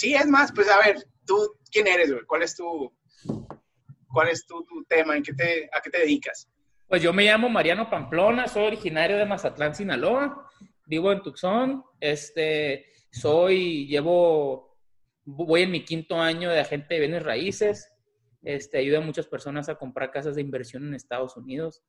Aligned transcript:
Sí, 0.00 0.14
es 0.14 0.26
más, 0.28 0.50
pues 0.50 0.66
a 0.70 0.78
ver, 0.78 0.96
tú, 1.26 1.36
¿quién 1.70 1.86
eres, 1.86 2.10
güey? 2.10 2.24
¿Cuál 2.24 2.42
es 2.42 2.56
tu, 2.56 2.90
cuál 4.10 4.28
es 4.28 4.46
tu, 4.46 4.64
tema? 4.88 5.14
¿En 5.14 5.22
qué 5.22 5.34
te, 5.34 5.68
¿A 5.70 5.82
qué 5.82 5.90
te 5.90 5.98
dedicas? 5.98 6.48
Pues 6.88 7.02
yo 7.02 7.12
me 7.12 7.24
llamo 7.24 7.50
Mariano 7.50 7.90
Pamplona, 7.90 8.48
soy 8.48 8.68
originario 8.68 9.18
de 9.18 9.26
Mazatlán, 9.26 9.74
Sinaloa, 9.74 10.48
vivo 10.86 11.12
en 11.12 11.20
Tucson, 11.20 11.84
este, 12.00 12.86
soy, 13.12 13.88
llevo, 13.88 14.78
voy 15.26 15.64
en 15.64 15.70
mi 15.70 15.84
quinto 15.84 16.18
año 16.18 16.48
de 16.48 16.60
agente 16.60 16.94
de 16.94 17.00
bienes 17.00 17.22
raíces, 17.22 17.92
este, 18.42 18.78
ayudo 18.78 19.00
a 19.00 19.02
muchas 19.02 19.26
personas 19.26 19.68
a 19.68 19.74
comprar 19.74 20.10
casas 20.10 20.34
de 20.34 20.40
inversión 20.40 20.86
en 20.86 20.94
Estados 20.94 21.36
Unidos, 21.36 21.82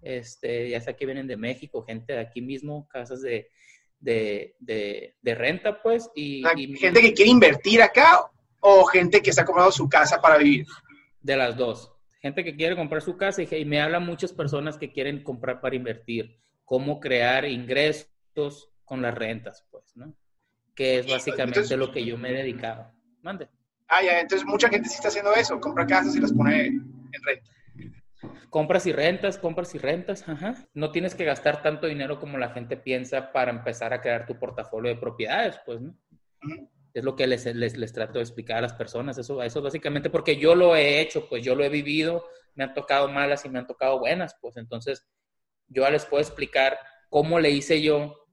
este, 0.00 0.70
ya 0.70 0.80
sea 0.80 0.96
que 0.96 1.04
vienen 1.04 1.26
de 1.26 1.36
México, 1.36 1.82
gente 1.82 2.14
de 2.14 2.20
aquí 2.20 2.40
mismo, 2.40 2.88
casas 2.88 3.20
de, 3.20 3.50
de, 4.00 4.56
de, 4.58 5.34
renta, 5.34 5.82
pues, 5.82 6.10
y, 6.14 6.42
y, 6.56 6.76
¿Gente 6.76 7.00
que 7.00 7.14
quiere 7.14 7.30
invertir 7.30 7.82
acá 7.82 8.30
o 8.60 8.84
gente 8.84 9.22
que 9.22 9.30
está 9.30 9.44
comprando 9.44 9.70
su 9.72 9.88
casa 9.88 10.20
para 10.20 10.38
vivir? 10.38 10.66
De 11.22 11.36
las 11.36 11.56
dos 11.56 11.92
gente 12.20 12.44
que 12.44 12.54
quiere 12.54 12.76
comprar 12.76 13.02
su 13.02 13.16
casa 13.16 13.42
y, 13.42 13.64
me 13.64 13.80
hablan 13.80 14.04
muchas 14.04 14.32
personas 14.32 14.76
que 14.76 14.92
quieren 14.92 15.22
comprar 15.22 15.60
para 15.60 15.76
invertir, 15.76 16.38
cómo 16.64 17.00
crear 17.00 17.44
ingresos 17.46 18.70
con 18.84 19.02
las 19.02 19.14
rentas, 19.14 19.64
pues, 19.70 19.96
¿no? 19.96 20.14
Que 20.74 20.98
es 20.98 21.10
básicamente 21.10 21.76
lo 21.76 21.90
que 21.90 22.04
yo 22.04 22.16
me 22.16 22.30
he 22.30 22.34
dedicado. 22.34 22.92
Mande. 23.22 23.48
Ah, 23.88 24.02
ya, 24.02 24.20
entonces 24.20 24.46
mucha 24.46 24.68
gente 24.68 24.88
sí 24.88 24.96
está 24.96 25.08
haciendo 25.08 25.34
eso, 25.34 25.58
compra 25.60 25.86
casas 25.86 26.14
y 26.14 26.20
las 26.20 26.32
pone 26.32 26.66
en 26.66 27.22
renta. 27.24 27.50
Compras 28.50 28.86
y 28.86 28.92
rentas, 28.92 29.38
compras 29.38 29.74
y 29.74 29.78
rentas, 29.78 30.28
ajá. 30.28 30.54
No 30.74 30.90
tienes 30.90 31.14
que 31.14 31.24
gastar 31.24 31.62
tanto 31.62 31.86
dinero 31.86 32.18
como 32.20 32.38
la 32.38 32.50
gente 32.50 32.76
piensa 32.76 33.32
para 33.32 33.50
empezar 33.50 33.92
a 33.92 34.00
crear 34.00 34.26
tu 34.26 34.38
portafolio 34.38 34.92
de 34.92 35.00
propiedades, 35.00 35.58
pues, 35.64 35.80
¿no? 35.80 35.96
Es 36.92 37.04
lo 37.04 37.14
que 37.16 37.26
les, 37.26 37.46
les, 37.46 37.76
les, 37.76 37.92
trato 37.92 38.14
de 38.14 38.22
explicar 38.24 38.58
a 38.58 38.62
las 38.62 38.72
personas. 38.72 39.16
Eso, 39.16 39.42
eso 39.42 39.62
básicamente 39.62 40.10
porque 40.10 40.36
yo 40.36 40.54
lo 40.54 40.74
he 40.74 41.00
hecho, 41.00 41.28
pues 41.28 41.44
yo 41.44 41.54
lo 41.54 41.64
he 41.64 41.68
vivido, 41.68 42.26
me 42.54 42.64
han 42.64 42.74
tocado 42.74 43.08
malas 43.08 43.44
y 43.44 43.48
me 43.48 43.58
han 43.58 43.66
tocado 43.66 43.98
buenas, 44.00 44.36
pues 44.40 44.56
entonces 44.56 45.06
yo 45.68 45.88
les 45.88 46.04
puedo 46.04 46.20
explicar 46.20 46.78
cómo 47.08 47.38
le 47.38 47.50
hice 47.50 47.80
yo 47.80 48.26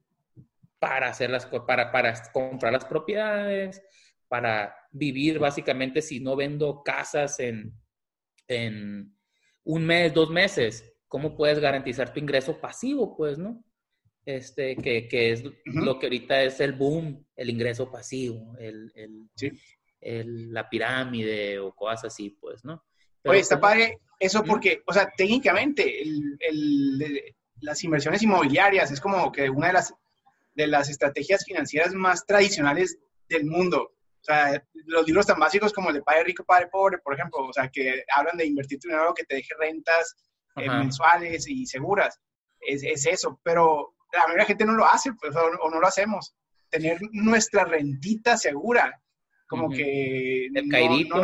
para 0.79 1.09
hacer 1.09 1.29
las 1.29 1.45
para, 1.45 1.91
para 1.91 2.13
comprar 2.31 2.73
las 2.73 2.85
propiedades, 2.85 3.81
para 4.27 4.75
vivir 4.91 5.39
básicamente 5.39 6.01
si 6.01 6.19
no 6.19 6.35
vendo 6.35 6.83
casas 6.83 7.39
en, 7.39 7.73
en 8.47 9.16
un 9.67 9.85
mes, 9.85 10.13
dos 10.13 10.29
meses, 10.29 10.93
¿cómo 11.07 11.35
puedes 11.35 11.59
garantizar 11.59 12.13
tu 12.13 12.19
ingreso 12.19 12.59
pasivo? 12.59 13.15
Pues, 13.15 13.37
¿no? 13.37 13.63
este, 14.27 14.75
que, 14.75 15.07
que 15.07 15.31
es 15.31 15.43
lo 15.65 15.97
que 15.97 16.07
ahorita 16.07 16.43
es 16.43 16.59
el 16.59 16.73
boom, 16.73 17.25
el 17.35 17.49
ingreso 17.49 17.89
pasivo, 17.89 18.57
el, 18.59 18.91
el, 18.93 19.29
el, 20.01 20.53
la 20.53 20.69
pirámide 20.69 21.57
o 21.59 21.73
cosas 21.73 22.05
así, 22.13 22.31
pues, 22.31 22.63
¿no? 22.65 22.83
Oye, 23.23 23.39
está 23.39 23.59
padre 23.59 23.99
eso 24.19 24.43
porque, 24.43 24.83
o 24.85 24.91
sea, 24.91 25.09
técnicamente 25.15 26.03
las 27.61 27.83
inversiones 27.85 28.21
inmobiliarias 28.21 28.91
es 28.91 28.99
como 28.99 29.31
que 29.31 29.49
una 29.49 29.67
de 29.67 29.73
las, 29.73 29.93
de 30.55 30.67
las 30.67 30.89
estrategias 30.89 31.45
financieras 31.45 31.93
más 31.93 32.25
tradicionales 32.25 32.99
del 33.29 33.45
mundo. 33.45 33.93
O 34.21 34.23
sea, 34.23 34.63
los 34.85 35.05
libros 35.05 35.25
tan 35.25 35.39
básicos 35.39 35.71
como 35.71 35.89
el 35.89 35.95
de 35.95 36.01
Padre 36.01 36.25
Rico, 36.25 36.43
Padre 36.43 36.67
Pobre, 36.67 36.97
por 36.97 37.13
ejemplo, 37.13 37.45
o 37.45 37.53
sea, 37.53 37.69
que 37.69 38.03
hablan 38.13 38.37
de 38.37 38.45
invertir 38.45 38.79
tu 38.79 38.89
dinero 38.89 39.13
que 39.13 39.23
te 39.23 39.35
deje 39.35 39.53
rentas 39.57 40.15
eh, 40.55 40.69
mensuales 40.69 41.47
y 41.47 41.65
seguras. 41.65 42.19
Es, 42.59 42.83
es, 42.83 43.05
eso, 43.05 43.39
pero 43.43 43.95
la 44.11 44.19
mayoría 44.23 44.35
de 44.35 44.43
la 44.43 44.47
gente 44.47 44.65
no 44.65 44.73
lo 44.73 44.85
hace, 44.85 45.13
pues, 45.13 45.35
o, 45.35 45.69
no 45.69 45.79
lo 45.79 45.87
hacemos. 45.87 46.35
Tener 46.69 46.99
nuestra 47.11 47.63
rentita 47.63 48.35
segura, 48.35 49.01
como 49.47 49.69
que 49.69 50.49
no, 50.51 50.61
no, 51.09 51.21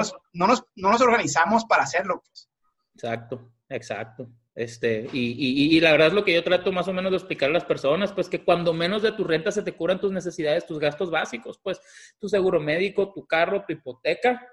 nos, 0.47 0.66
no, 0.75 0.91
nos, 0.91 1.02
organizamos 1.02 1.66
para 1.66 1.83
hacerlo. 1.83 2.23
Pues. 2.25 2.50
Exacto, 2.95 3.52
exacto. 3.67 4.30
Este, 4.56 5.08
y, 5.12 5.32
y, 5.32 5.75
y, 5.75 5.80
la 5.80 5.91
verdad 5.91 6.09
es 6.09 6.14
lo 6.14 6.24
que 6.24 6.34
yo 6.34 6.44
trato 6.44 6.72
más 6.72 6.88
o 6.88 6.94
menos 6.94 7.12
de 7.12 7.18
explicar 7.18 7.50
a 7.50 7.53
las 7.53 7.66
personas, 7.66 8.14
pues 8.14 8.30
que 8.30 8.44
cuando 8.44 8.72
menos 8.72 9.02
de 9.02 9.12
tu 9.12 9.24
renta 9.24 9.52
se 9.52 9.64
te 9.64 9.72
curan 9.72 10.00
tus 10.00 10.12
necesidades, 10.12 10.68
tus 10.68 10.78
gastos 10.78 11.09
básicos, 11.09 11.59
pues 11.64 11.81
tu 12.19 12.30
seguro 12.30 12.59
médico, 12.59 13.12
tu 13.12 13.25
carro, 13.25 13.66
tu 13.66 13.74
hipoteca, 13.74 14.47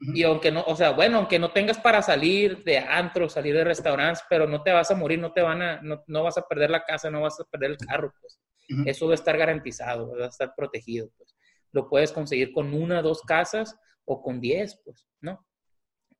y 0.00 0.22
aunque 0.22 0.52
no, 0.52 0.62
o 0.62 0.76
sea, 0.76 0.92
bueno, 0.92 1.18
aunque 1.18 1.40
no 1.40 1.50
tengas 1.50 1.78
para 1.78 2.02
salir 2.02 2.62
de 2.62 2.78
antro, 2.78 3.28
salir 3.28 3.54
de 3.54 3.64
restaurantes, 3.64 4.22
pero 4.30 4.46
no 4.46 4.62
te 4.62 4.70
vas 4.70 4.90
a 4.92 4.94
morir, 4.94 5.18
no 5.18 5.32
te 5.32 5.42
van 5.42 5.60
a, 5.60 5.82
no, 5.82 6.04
no 6.06 6.22
vas 6.22 6.38
a 6.38 6.46
perder 6.46 6.70
la 6.70 6.84
casa, 6.84 7.10
no 7.10 7.22
vas 7.22 7.40
a 7.40 7.44
perder 7.44 7.72
el 7.72 7.78
carro, 7.78 8.14
pues. 8.20 8.40
Eso 8.84 9.06
va 9.06 9.12
a 9.12 9.14
estar 9.14 9.36
garantizado, 9.36 10.14
va 10.16 10.26
a 10.26 10.28
estar 10.28 10.54
protegido, 10.54 11.10
pues. 11.16 11.34
Lo 11.72 11.88
puedes 11.88 12.12
conseguir 12.12 12.52
con 12.52 12.74
una, 12.74 13.02
dos 13.02 13.22
casas 13.22 13.76
o 14.04 14.22
con 14.22 14.40
diez, 14.40 14.80
pues, 14.84 15.08
¿no? 15.20 15.44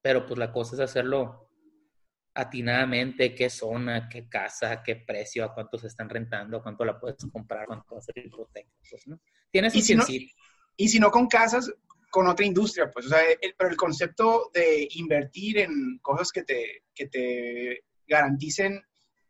Pero 0.03 0.27
pues 0.27 0.39
la 0.39 0.53
cosa 0.53 0.75
es 0.75 0.81
hacerlo 0.81 1.48
atinadamente, 2.39 3.35
qué 3.35 3.51
zona, 3.51 4.09
qué 4.09 4.29
casa, 4.29 4.81
qué 4.85 4.95
precio, 4.95 5.45
a 5.45 5.53
cuánto 5.53 5.77
se 5.77 5.89
están 5.89 6.09
rentando, 6.09 6.63
cuánto 6.63 6.85
la 6.85 6.99
puedes 6.99 7.27
comprar, 7.33 7.67
cuánto 7.67 7.97
va 7.97 7.99
a 7.99 8.03
ser 8.03 8.17
el 8.17 8.27
hipoteca, 8.27 8.71
pues, 8.89 9.09
¿no? 9.09 9.19
Tienes 9.51 9.75
¿Y 9.75 9.83
si 9.83 9.97
no, 9.97 10.05
y 10.77 10.89
si 10.89 11.01
no 11.01 11.11
con 11.11 11.27
casas, 11.27 11.69
con 12.11 12.29
otra 12.29 12.47
industria, 12.47 12.89
pues, 12.93 13.07
o 13.07 13.09
sea, 13.09 13.23
pero 13.57 13.71
el 13.71 13.77
concepto 13.77 14.51
de 14.55 14.87
invertir 14.93 15.59
en 15.59 15.99
cosas 15.99 16.31
que 16.31 16.45
te, 16.45 16.85
que 16.95 17.09
te 17.09 17.83
garanticen 18.07 18.81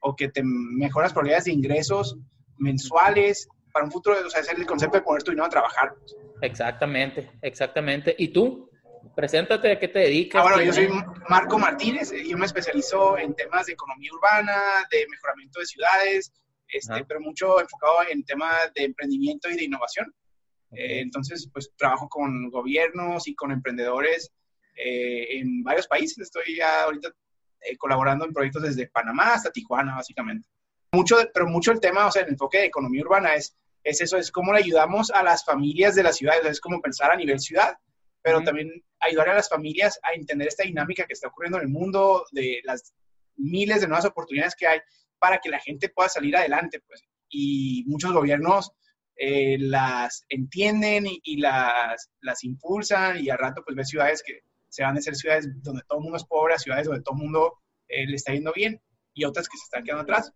o 0.00 0.14
que 0.14 0.28
te 0.28 0.42
mejoras 0.44 1.12
probabilidades 1.12 1.46
de 1.46 1.52
ingresos 1.52 2.14
mensuales 2.58 3.48
para 3.72 3.86
un 3.86 3.90
futuro, 3.90 4.16
o 4.26 4.28
sea, 4.28 4.42
es 4.42 4.50
el 4.50 4.66
concepto 4.66 4.98
de 4.98 5.02
poner 5.02 5.22
tu 5.22 5.30
dinero 5.30 5.46
a 5.46 5.50
trabajar. 5.50 5.94
Pues. 5.98 6.14
Exactamente, 6.42 7.30
exactamente. 7.40 8.14
¿Y 8.18 8.28
tú? 8.28 8.67
Preséntate, 9.14 9.72
¿a 9.72 9.78
qué 9.78 9.88
te 9.88 9.98
dedicas? 10.00 10.40
Ah, 10.40 10.48
bueno, 10.48 10.62
yo 10.62 10.72
soy 10.72 10.88
Marco 11.28 11.58
Martínez, 11.58 12.12
yo 12.12 12.38
me 12.38 12.46
especializo 12.46 13.18
en 13.18 13.34
temas 13.34 13.66
de 13.66 13.72
economía 13.72 14.10
urbana, 14.12 14.86
de 14.90 15.06
mejoramiento 15.08 15.60
de 15.60 15.66
ciudades, 15.66 16.32
este, 16.68 17.04
pero 17.04 17.20
mucho 17.20 17.60
enfocado 17.60 17.96
en 18.10 18.24
temas 18.24 18.72
de 18.74 18.84
emprendimiento 18.84 19.48
y 19.50 19.56
de 19.56 19.64
innovación. 19.64 20.14
Eh, 20.72 21.00
entonces, 21.00 21.48
pues 21.52 21.70
trabajo 21.76 22.08
con 22.08 22.50
gobiernos 22.50 23.26
y 23.26 23.34
con 23.34 23.52
emprendedores 23.52 24.30
eh, 24.76 25.38
en 25.38 25.62
varios 25.62 25.86
países. 25.86 26.18
Estoy 26.18 26.56
ya 26.56 26.84
ahorita 26.84 27.08
eh, 27.62 27.76
colaborando 27.76 28.24
en 28.24 28.32
proyectos 28.32 28.62
desde 28.62 28.88
Panamá 28.88 29.34
hasta 29.34 29.50
Tijuana, 29.50 29.96
básicamente. 29.96 30.48
Mucho, 30.92 31.16
pero 31.32 31.46
mucho 31.46 31.72
el 31.72 31.80
tema, 31.80 32.06
o 32.06 32.12
sea, 32.12 32.22
el 32.22 32.28
enfoque 32.28 32.58
de 32.58 32.66
economía 32.66 33.02
urbana 33.02 33.34
es, 33.34 33.56
es 33.82 34.00
eso, 34.00 34.16
es 34.16 34.30
cómo 34.30 34.52
le 34.52 34.60
ayudamos 34.60 35.10
a 35.10 35.22
las 35.22 35.44
familias 35.44 35.94
de 35.94 36.02
las 36.02 36.16
ciudades, 36.16 36.44
es 36.46 36.60
como 36.60 36.80
pensar 36.80 37.10
a 37.10 37.16
nivel 37.16 37.40
ciudad, 37.40 37.76
pero 38.22 38.42
también 38.42 38.70
ayudar 39.00 39.30
a 39.30 39.34
las 39.34 39.48
familias 39.48 39.98
a 40.02 40.12
entender 40.12 40.48
esta 40.48 40.64
dinámica 40.64 41.06
que 41.06 41.12
está 41.12 41.28
ocurriendo 41.28 41.58
en 41.58 41.64
el 41.64 41.70
mundo, 41.70 42.26
de 42.32 42.60
las 42.64 42.94
miles 43.36 43.80
de 43.80 43.88
nuevas 43.88 44.04
oportunidades 44.04 44.54
que 44.56 44.66
hay 44.66 44.80
para 45.18 45.38
que 45.38 45.48
la 45.48 45.60
gente 45.60 45.88
pueda 45.88 46.08
salir 46.08 46.36
adelante, 46.36 46.80
pues. 46.86 47.02
Y 47.28 47.84
muchos 47.86 48.12
gobiernos 48.12 48.72
eh, 49.16 49.56
las 49.58 50.24
entienden 50.28 51.06
y, 51.06 51.40
las, 51.40 52.10
las 52.20 52.44
impulsan 52.44 53.18
y 53.18 53.30
al 53.30 53.38
rato 53.38 53.62
pues 53.64 53.76
ves 53.76 53.88
ciudades 53.88 54.22
que 54.24 54.42
se 54.68 54.84
van 54.84 54.96
a 54.96 55.00
ser 55.00 55.16
ciudades 55.16 55.48
donde 55.62 55.82
todo 55.88 55.98
el 55.98 56.04
mundo 56.04 56.18
es 56.18 56.24
pobre, 56.24 56.58
ciudades 56.58 56.86
donde 56.86 57.02
todo 57.02 57.16
el 57.16 57.22
mundo 57.22 57.54
eh, 57.88 58.06
le 58.06 58.14
está 58.14 58.32
yendo 58.32 58.52
bien 58.52 58.80
y 59.14 59.24
otras 59.24 59.48
que 59.48 59.56
se 59.56 59.64
están 59.64 59.82
quedando 59.82 60.02
atrás. 60.02 60.32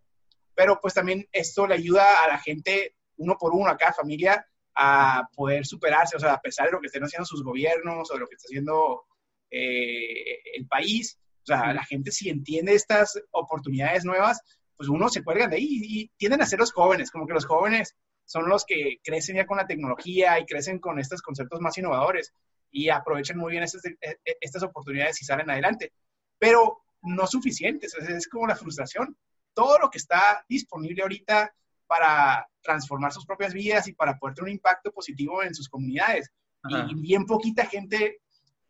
Pero 0.55 0.79
pues 0.81 0.93
también 0.93 1.27
esto 1.31 1.65
le 1.65 1.75
ayuda 1.75 2.23
a 2.23 2.27
la 2.27 2.39
gente 2.39 2.95
uno 3.17 3.37
por 3.39 3.53
uno, 3.53 3.69
a 3.69 3.77
cada 3.77 3.93
familia, 3.93 4.45
a 4.75 5.27
poder 5.35 5.65
superarse, 5.65 6.17
o 6.17 6.19
sea, 6.19 6.33
a 6.33 6.41
pesar 6.41 6.67
de 6.67 6.73
lo 6.73 6.81
que 6.81 6.87
estén 6.87 7.03
haciendo 7.03 7.25
sus 7.25 7.43
gobiernos 7.43 8.09
o 8.09 8.13
de 8.13 8.19
lo 8.19 8.27
que 8.27 8.35
está 8.35 8.47
haciendo 8.47 9.03
eh, 9.51 10.39
el 10.55 10.67
país, 10.67 11.19
o 11.43 11.45
sea, 11.45 11.73
la 11.73 11.83
gente 11.83 12.11
si 12.11 12.29
entiende 12.29 12.73
estas 12.73 13.21
oportunidades 13.31 14.05
nuevas, 14.05 14.41
pues 14.75 14.89
uno 14.89 15.09
se 15.09 15.23
cuelga 15.23 15.47
de 15.47 15.57
ahí 15.57 15.67
y 15.69 16.07
tienden 16.17 16.41
a 16.41 16.45
ser 16.45 16.59
los 16.59 16.71
jóvenes, 16.71 17.11
como 17.11 17.27
que 17.27 17.33
los 17.33 17.45
jóvenes 17.45 17.95
son 18.25 18.47
los 18.47 18.65
que 18.65 18.99
crecen 19.03 19.35
ya 19.35 19.45
con 19.45 19.57
la 19.57 19.67
tecnología 19.67 20.39
y 20.39 20.45
crecen 20.45 20.79
con 20.79 20.99
estos 20.99 21.21
conceptos 21.21 21.59
más 21.59 21.77
innovadores 21.77 22.33
y 22.71 22.89
aprovechan 22.89 23.37
muy 23.37 23.51
bien 23.51 23.63
estas, 23.63 23.85
e, 23.85 23.97
e, 24.01 24.37
estas 24.41 24.63
oportunidades 24.63 25.21
y 25.21 25.25
salen 25.25 25.49
adelante. 25.49 25.93
Pero 26.39 26.83
no 27.03 27.27
suficientes, 27.27 27.93
es 27.93 28.27
como 28.27 28.47
la 28.47 28.55
frustración. 28.55 29.15
Todo 29.53 29.77
lo 29.77 29.89
que 29.89 29.99
está 29.99 30.43
disponible 30.47 31.03
ahorita 31.03 31.53
para 31.87 32.47
transformar 32.61 33.11
sus 33.11 33.25
propias 33.25 33.53
vidas 33.53 33.87
y 33.87 33.93
para 33.93 34.17
poder 34.17 34.35
tener 34.35 34.49
un 34.49 34.55
impacto 34.55 34.91
positivo 34.91 35.43
en 35.43 35.53
sus 35.53 35.69
comunidades. 35.69 36.31
Y 36.69 36.95
bien 36.95 37.25
poquita 37.25 37.65
gente 37.65 38.19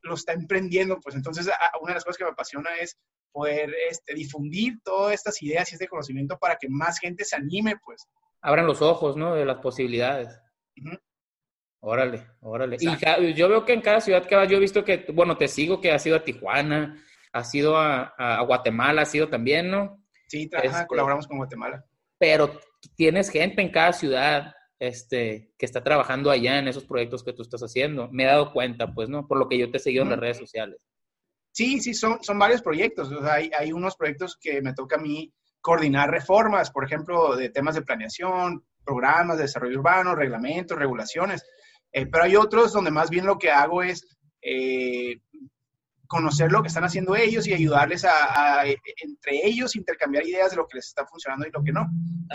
lo 0.01 0.15
está 0.15 0.33
emprendiendo, 0.33 1.00
pues 1.00 1.15
entonces 1.15 1.50
una 1.81 1.92
de 1.92 1.95
las 1.95 2.04
cosas 2.04 2.18
que 2.18 2.24
me 2.25 2.31
apasiona 2.31 2.75
es 2.81 2.98
poder 3.31 3.74
este, 3.89 4.13
difundir 4.13 4.80
todas 4.83 5.13
estas 5.13 5.42
ideas 5.42 5.71
y 5.71 5.75
este 5.75 5.88
conocimiento 5.88 6.38
para 6.38 6.57
que 6.57 6.68
más 6.69 7.00
gente 7.00 7.24
se 7.24 7.36
anime, 7.36 7.75
pues, 7.83 8.07
abran 8.44 8.68
los 8.68 8.81
ojos, 8.81 9.16
¿no? 9.16 9.33
De 9.33 9.45
las 9.45 9.57
posibilidades. 9.57 10.39
Órale, 11.80 12.27
órale. 12.42 12.77
Y 12.80 13.33
yo 13.33 13.50
veo 13.50 13.66
que 13.66 13.74
en 13.74 13.81
cada 13.81 14.01
ciudad 14.01 14.25
que 14.25 14.36
vas, 14.36 14.48
yo 14.50 14.57
he 14.57 14.59
visto 14.59 14.86
que, 14.86 15.06
bueno, 15.13 15.38
te 15.38 15.48
sigo 15.48 15.81
que 15.81 15.92
has 15.92 16.06
ido 16.06 16.16
a 16.16 16.24
Tijuana, 16.24 17.04
has 17.31 17.54
ido 17.56 17.77
a, 17.77 18.42
Guatemala, 18.45 19.01
has 19.01 19.16
ido 19.16 19.27
también, 19.30 19.71
¿no? 19.71 20.01
Sí, 20.27 20.50
este, 20.51 20.88
colaboramos 20.88 21.27
con 21.27 21.38
Guatemala. 21.38 21.83
Pero 22.18 22.59
tienes 22.95 23.30
gente 23.30 23.62
en 23.62 23.71
cada 23.71 23.94
ciudad. 23.94 24.53
este, 24.80 25.53
que 25.57 25.65
está 25.65 25.81
trabajando 25.81 26.30
allá 26.30 26.59
en 26.59 26.68
esos 26.68 26.83
proyectos 26.83 27.24
que 27.24 27.31
tú 27.31 27.41
estás 27.41 27.62
haciendo. 27.62 28.09
Me 28.12 28.24
he 28.24 28.27
dado 28.27 28.51
cuenta, 28.51 28.94
pues, 28.94 29.07
¿no? 29.07 29.27
Por 29.27 29.38
lo 29.38 29.47
que 29.47 29.57
yo 29.57 29.71
te 29.71 29.77
he 29.77 29.80
seguido 29.80 30.03
en 30.03 30.09
las 30.09 30.19
redes 30.19 30.38
sociales. 30.38 30.77
Sí, 31.53 31.80
sí, 31.80 31.94
son, 31.94 32.21
son 32.21 32.38
varios 32.38 32.62
proyectos. 32.62 33.09
O 33.12 33.21
sea, 33.21 33.35
hay, 33.35 33.50
hay 33.57 33.71
unos 33.71 33.95
proyectos 33.95 34.38
que 34.41 34.62
me 34.62 34.74
toca 34.74 34.97
a 34.97 35.00
mí 35.00 35.31
coordinar 35.62 36.12
reformas, 36.12 36.69
por 36.71 36.83
ejemplo, 36.83 37.38
de 37.38 37.50
temas 37.50 37.75
de 37.75 37.83
planeación, 37.83 38.65
programas 38.83 39.38
de 39.38 39.44
desarrollo 39.44 39.80
urbano, 39.80 40.15
reglamentos, 40.15 40.77
regulaciones. 40.77 41.45
Eh, 41.94 42.07
pero 42.07 42.25
hay 42.25 42.35
otros 42.35 42.74
donde 42.74 42.91
más 42.91 43.09
bien 43.09 43.25
lo 43.25 43.38
que 43.38 43.51
hago 43.51 43.81
es 43.83 44.06
eh, 44.41 45.21
conocer 46.07 46.51
lo 46.51 46.61
que 46.61 46.67
están 46.67 46.83
haciendo 46.83 47.15
ellos 47.15 47.47
y 47.47 47.53
ayudarles 47.53 48.05
a, 48.05 48.65
entre 48.65 49.45
ellos 49.45 49.75
intercambiar 49.75 50.25
ideas 50.25 50.51
de 50.51 50.57
lo 50.57 50.67
que 50.67 50.77
les 50.77 50.88
está 50.88 51.05
funcionando 51.05 51.47
y 51.47 51.51
lo 51.51 51.63
que 51.63 51.71
no. 51.71 51.88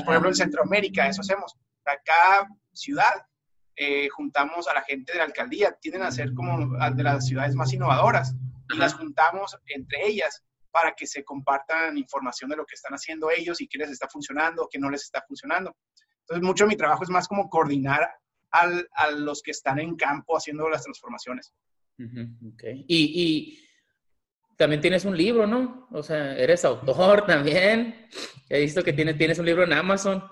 por 0.04 0.14
ejemplo, 0.14 0.30
en 0.30 0.36
Centroamérica 0.36 1.08
eso 1.08 1.20
hacemos. 1.20 1.56
Cada 1.84 2.48
ciudad 2.72 3.26
eh, 3.76 4.08
juntamos 4.08 4.68
a 4.68 4.74
la 4.74 4.82
gente 4.82 5.12
de 5.12 5.18
la 5.18 5.24
alcaldía, 5.24 5.72
tienden 5.80 6.02
a 6.02 6.10
ser 6.10 6.34
como 6.34 6.76
de 6.90 7.02
las 7.02 7.26
ciudades 7.26 7.54
más 7.54 7.72
innovadoras 7.72 8.34
y 8.70 8.76
las 8.76 8.94
juntamos 8.94 9.56
entre 9.66 10.06
ellas 10.06 10.42
para 10.70 10.92
que 10.94 11.06
se 11.06 11.24
compartan 11.24 11.96
información 11.96 12.50
de 12.50 12.56
lo 12.56 12.66
que 12.66 12.74
están 12.74 12.92
haciendo 12.92 13.30
ellos 13.30 13.60
y 13.60 13.68
qué 13.68 13.78
les 13.78 13.90
está 13.90 14.08
funcionando, 14.08 14.68
qué 14.70 14.78
no 14.78 14.90
les 14.90 15.04
está 15.04 15.24
funcionando. 15.26 15.76
Entonces, 16.22 16.46
mucho 16.46 16.64
de 16.64 16.68
mi 16.68 16.76
trabajo 16.76 17.04
es 17.04 17.10
más 17.10 17.26
como 17.26 17.48
coordinar 17.48 18.10
a 18.50 19.10
los 19.10 19.42
que 19.42 19.50
están 19.50 19.78
en 19.78 19.96
campo 19.96 20.36
haciendo 20.36 20.68
las 20.68 20.82
transformaciones. 20.82 21.52
Y, 21.98 22.86
y, 22.86 23.64
también 24.56 24.80
tienes 24.80 25.04
un 25.04 25.16
libro, 25.16 25.46
¿no? 25.46 25.88
O 25.92 26.02
sea, 26.02 26.36
eres 26.36 26.64
autor 26.64 27.26
también. 27.26 28.08
He 28.48 28.60
visto 28.60 28.82
que 28.82 28.92
tienes, 28.92 29.16
tienes 29.16 29.38
un 29.38 29.46
libro 29.46 29.64
en 29.64 29.72
Amazon. 29.72 30.22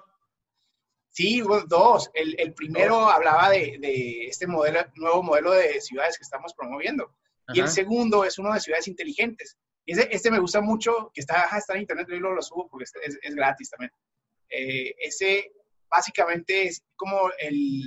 Sí, 1.10 1.42
dos. 1.68 2.10
El, 2.12 2.38
el 2.38 2.52
primero 2.52 3.08
hablaba 3.08 3.50
de, 3.50 3.78
de, 3.80 4.26
este 4.26 4.46
modelo, 4.46 4.80
nuevo 4.96 5.22
modelo 5.22 5.52
de 5.52 5.80
ciudades 5.80 6.18
que 6.18 6.24
estamos 6.24 6.52
promoviendo. 6.54 7.14
Y 7.54 7.60
el 7.60 7.68
segundo 7.68 8.24
es 8.24 8.38
uno 8.38 8.52
de 8.52 8.60
ciudades 8.60 8.88
inteligentes. 8.88 9.56
Este 9.86 10.32
me 10.32 10.40
gusta 10.40 10.60
mucho, 10.60 11.12
que 11.14 11.20
está, 11.20 11.48
está 11.56 11.74
en 11.74 11.82
internet, 11.82 12.08
yo 12.10 12.18
lo, 12.18 12.34
lo 12.34 12.42
subo 12.42 12.68
porque 12.68 12.84
es, 12.84 13.18
es, 13.22 13.34
gratis 13.36 13.70
también. 13.70 13.92
Eh, 14.50 14.94
ese 14.98 15.52
básicamente 15.90 16.64
es 16.64 16.82
como 16.96 17.30
el, 17.38 17.82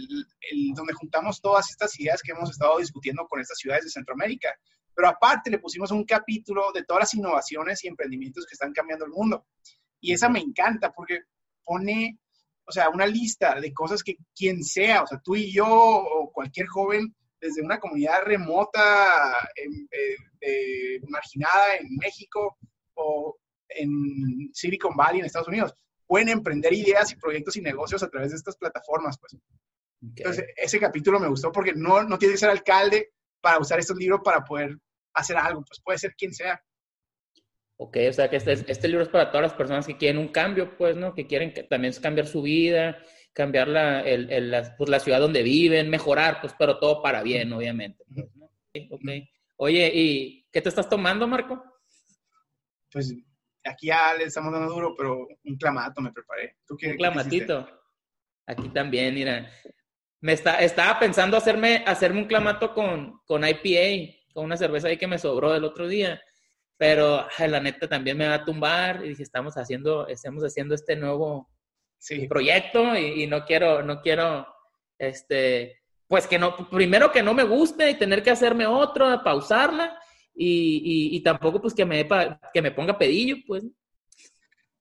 el, 0.52 0.74
donde 0.76 0.94
juntamos 0.94 1.42
todas 1.42 1.70
estas 1.70 2.00
ideas 2.00 2.22
que 2.22 2.32
hemos 2.32 2.50
estado 2.50 2.78
discutiendo 2.78 3.28
con 3.28 3.40
estas 3.40 3.58
ciudades 3.58 3.86
de 3.86 3.92
Centroamérica. 3.92 4.54
Pero 4.94 5.08
aparte 5.08 5.50
le 5.50 5.60
pusimos 5.60 5.92
un 5.92 6.04
capítulo 6.04 6.72
de 6.74 6.84
todas 6.84 7.04
las 7.04 7.14
innovaciones 7.14 7.84
y 7.84 7.88
emprendimientos 7.88 8.46
que 8.46 8.54
están 8.54 8.74
cambiando 8.74 9.06
el 9.06 9.12
mundo. 9.12 9.46
Y 10.02 10.14
esa 10.14 10.30
me 10.30 10.40
encanta 10.40 10.92
porque 10.92 11.22
pone, 11.64 12.20
o 12.66 12.72
sea, 12.72 12.90
una 12.90 13.06
lista 13.06 13.60
de 13.60 13.74
cosas 13.74 14.04
que 14.04 14.18
quien 14.36 14.64
sea, 14.64 15.04
o 15.04 15.08
sea, 15.08 15.20
tú 15.24 15.36
y 15.36 15.52
yo 15.52 15.68
o 15.68 16.32
cualquier 16.32 16.68
joven 16.68 17.16
desde 17.40 17.62
una 17.62 17.80
comunidad 17.80 18.24
remota, 18.24 19.50
eh, 19.56 21.00
marginada 21.08 21.76
en 21.80 21.96
México 21.96 22.58
o 22.96 23.38
en 23.70 24.50
Silicon 24.54 24.96
Valley 24.96 25.20
en 25.20 25.26
Estados 25.26 25.48
Unidos, 25.48 25.74
pueden 26.10 26.30
emprender 26.30 26.74
ideas 26.74 27.12
y 27.12 27.18
proyectos 27.18 27.56
y 27.56 27.62
negocios 27.62 28.02
a 28.02 28.10
través 28.10 28.32
de 28.32 28.38
estas 28.38 28.58
plataformas, 28.58 29.20
pues. 29.20 29.38
Entonces, 30.02 30.46
ese 30.56 30.80
capítulo 30.80 31.20
me 31.20 31.28
gustó 31.28 31.52
porque 31.52 31.74
no, 31.76 32.02
no 32.04 32.18
tiene 32.18 32.34
que 32.34 32.40
ser 32.40 32.50
alcalde 32.50 33.12
para 33.40 33.60
usar 33.60 33.78
estos 33.78 33.96
libros 33.96 34.22
para 34.24 34.44
poder 34.44 34.76
hacer 35.14 35.38
algo, 35.38 35.64
pues 35.64 35.80
puede 35.84 36.00
ser 36.00 36.16
quien 36.16 36.34
sea. 36.34 36.60
Ok, 37.78 37.98
o 38.10 38.14
sea 38.14 38.28
que 38.28 38.38
este, 38.38 38.54
este 38.54 38.88
libro 38.88 39.04
es 39.04 39.10
para 39.10 39.30
todas 39.30 39.44
las 39.44 39.54
personas 39.54 39.86
que 39.86 39.98
quieren 39.98 40.18
un 40.18 40.30
cambio, 40.30 40.76
pues, 40.80 40.96
¿no? 40.96 41.14
Que 41.14 41.28
quieren 41.28 41.54
que, 41.54 41.62
también 41.62 41.94
cambiar 42.02 42.26
su 42.26 42.42
vida, 42.42 42.98
cambiar 43.32 43.68
la, 43.68 44.02
el, 44.02 44.32
el, 44.32 44.50
la, 44.50 44.76
pues, 44.78 44.90
la, 44.90 45.00
ciudad 45.00 45.20
donde 45.20 45.44
viven, 45.44 45.92
mejorar, 45.92 46.42
pues, 46.42 46.56
pero 46.58 46.80
todo 46.80 47.04
para 47.04 47.22
bien, 47.22 47.54
obviamente. 47.54 48.04
Pues, 48.12 48.36
¿no? 48.36 48.50
okay. 48.96 49.30
Oye, 49.58 49.92
¿y 49.94 50.48
qué 50.52 50.60
te 50.60 50.70
estás 50.70 50.90
tomando, 50.90 51.28
Marco? 51.28 51.64
Pues 52.92 53.14
aquí 53.64 53.88
ya 53.88 54.14
le 54.14 54.26
estamos 54.26 54.52
dando 54.52 54.74
duro, 54.74 54.96
pero 54.98 55.28
un 55.44 55.58
clamato 55.58 56.02
me 56.02 56.12
preparé. 56.12 56.58
¿Tú 56.66 56.76
qué, 56.78 56.92
un 56.92 56.98
clamatito. 56.98 57.68
Aquí 58.46 58.70
también, 58.70 59.14
mira. 59.14 59.50
Me 60.22 60.34
está, 60.34 60.60
estaba 60.60 61.00
pensando 61.00 61.38
hacerme, 61.38 61.84
hacerme 61.88 62.20
un 62.20 62.28
clamato 62.28 62.74
con, 62.74 63.22
con 63.26 63.44
IPA 63.48 64.20
con 64.34 64.46
una 64.46 64.58
cerveza 64.58 64.88
ahí 64.88 64.98
que 64.98 65.08
me 65.08 65.20
sobró 65.20 65.52
del 65.52 65.64
otro 65.64 65.88
día. 65.88 66.22
Pero 66.78 67.28
la 67.38 67.60
neta 67.60 67.88
también 67.88 68.18
me 68.18 68.28
va 68.28 68.36
a 68.36 68.46
tumbar 68.46 69.04
y 69.04 69.10
dije, 69.10 69.24
estamos 69.24 69.56
haciendo, 69.56 70.08
estamos 70.08 70.44
haciendo 70.44 70.76
este 70.76 70.96
nuevo 70.96 71.50
proyecto 72.30 72.96
y, 72.98 73.28
no 73.28 73.44
quiero, 73.44 73.84
no 73.84 74.02
quiero, 74.02 74.48
este, 74.98 75.82
pues 76.08 76.26
que 76.26 76.40
no, 76.40 76.56
primero 76.70 77.12
que 77.12 77.22
no 77.22 77.34
me 77.34 77.44
guste 77.44 77.90
y 77.90 77.96
tener 77.96 78.24
que 78.24 78.32
hacerme 78.32 78.66
otro, 78.66 79.22
pausarla 79.24 79.99
y, 80.42 81.18
y, 81.18 81.22
tampoco 81.22 81.60
pues 81.60 81.74
que 81.74 81.84
me, 81.84 82.08
que 82.54 82.62
me 82.62 82.72
ponga 82.72 82.98
pedillo, 82.98 83.36
pues. 83.46 83.66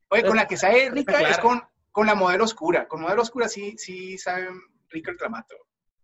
Oye, 0.08 0.22
con 0.22 0.36
la 0.36 0.46
que 0.46 0.56
sabe 0.56 0.88
rica 0.90 1.20
es 1.28 1.38
con, 1.38 1.60
con 1.90 2.06
la 2.06 2.14
modelo 2.14 2.44
oscura. 2.44 2.86
Con 2.86 3.00
modelo 3.00 3.22
oscura 3.22 3.48
sí, 3.48 3.76
sí 3.76 4.16
sabe 4.18 4.50
rico 4.88 5.10
el 5.10 5.16
clamato. 5.16 5.56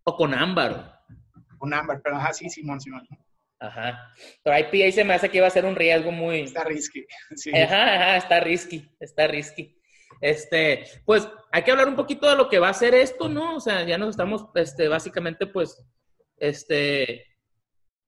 O 0.03 0.17
con 0.17 0.35
ámbar. 0.35 1.03
Con 1.56 1.73
ámbar, 1.73 2.01
pero 2.03 2.17
ajá, 2.17 2.33
sí, 2.33 2.51
Simón, 2.51 2.81
Simón. 2.81 3.06
Ajá. 3.61 4.12
Pero 4.43 4.59
IPA 4.59 4.93
se 4.93 5.05
me 5.05 5.15
hace 5.15 5.29
que 5.29 5.39
iba 5.39 5.47
a 5.47 5.51
ser 5.51 5.65
un 5.65 5.77
riesgo 5.77 6.11
muy... 6.11 6.41
Está 6.41 6.65
risky. 6.65 7.06
Sí. 7.37 7.56
Ajá, 7.56 7.95
ajá, 7.95 8.17
está 8.17 8.41
risky, 8.41 8.91
está 8.99 9.29
risky. 9.29 9.81
Este, 10.21 10.85
pues 11.05 11.29
hay 11.53 11.62
que 11.62 11.71
hablar 11.71 11.87
un 11.87 11.97
poquito 11.97 12.29
de 12.29 12.37
lo 12.37 12.49
que 12.49 12.59
va 12.59 12.71
a 12.71 12.75
ser 12.75 12.93
esto, 12.97 13.29
¿no? 13.29 13.55
O 13.55 13.61
sea, 13.61 13.85
ya 13.85 13.99
nos 13.99 14.11
estamos, 14.11 14.47
este, 14.56 14.89
básicamente, 14.89 15.47
pues, 15.47 15.81
este, 16.39 17.33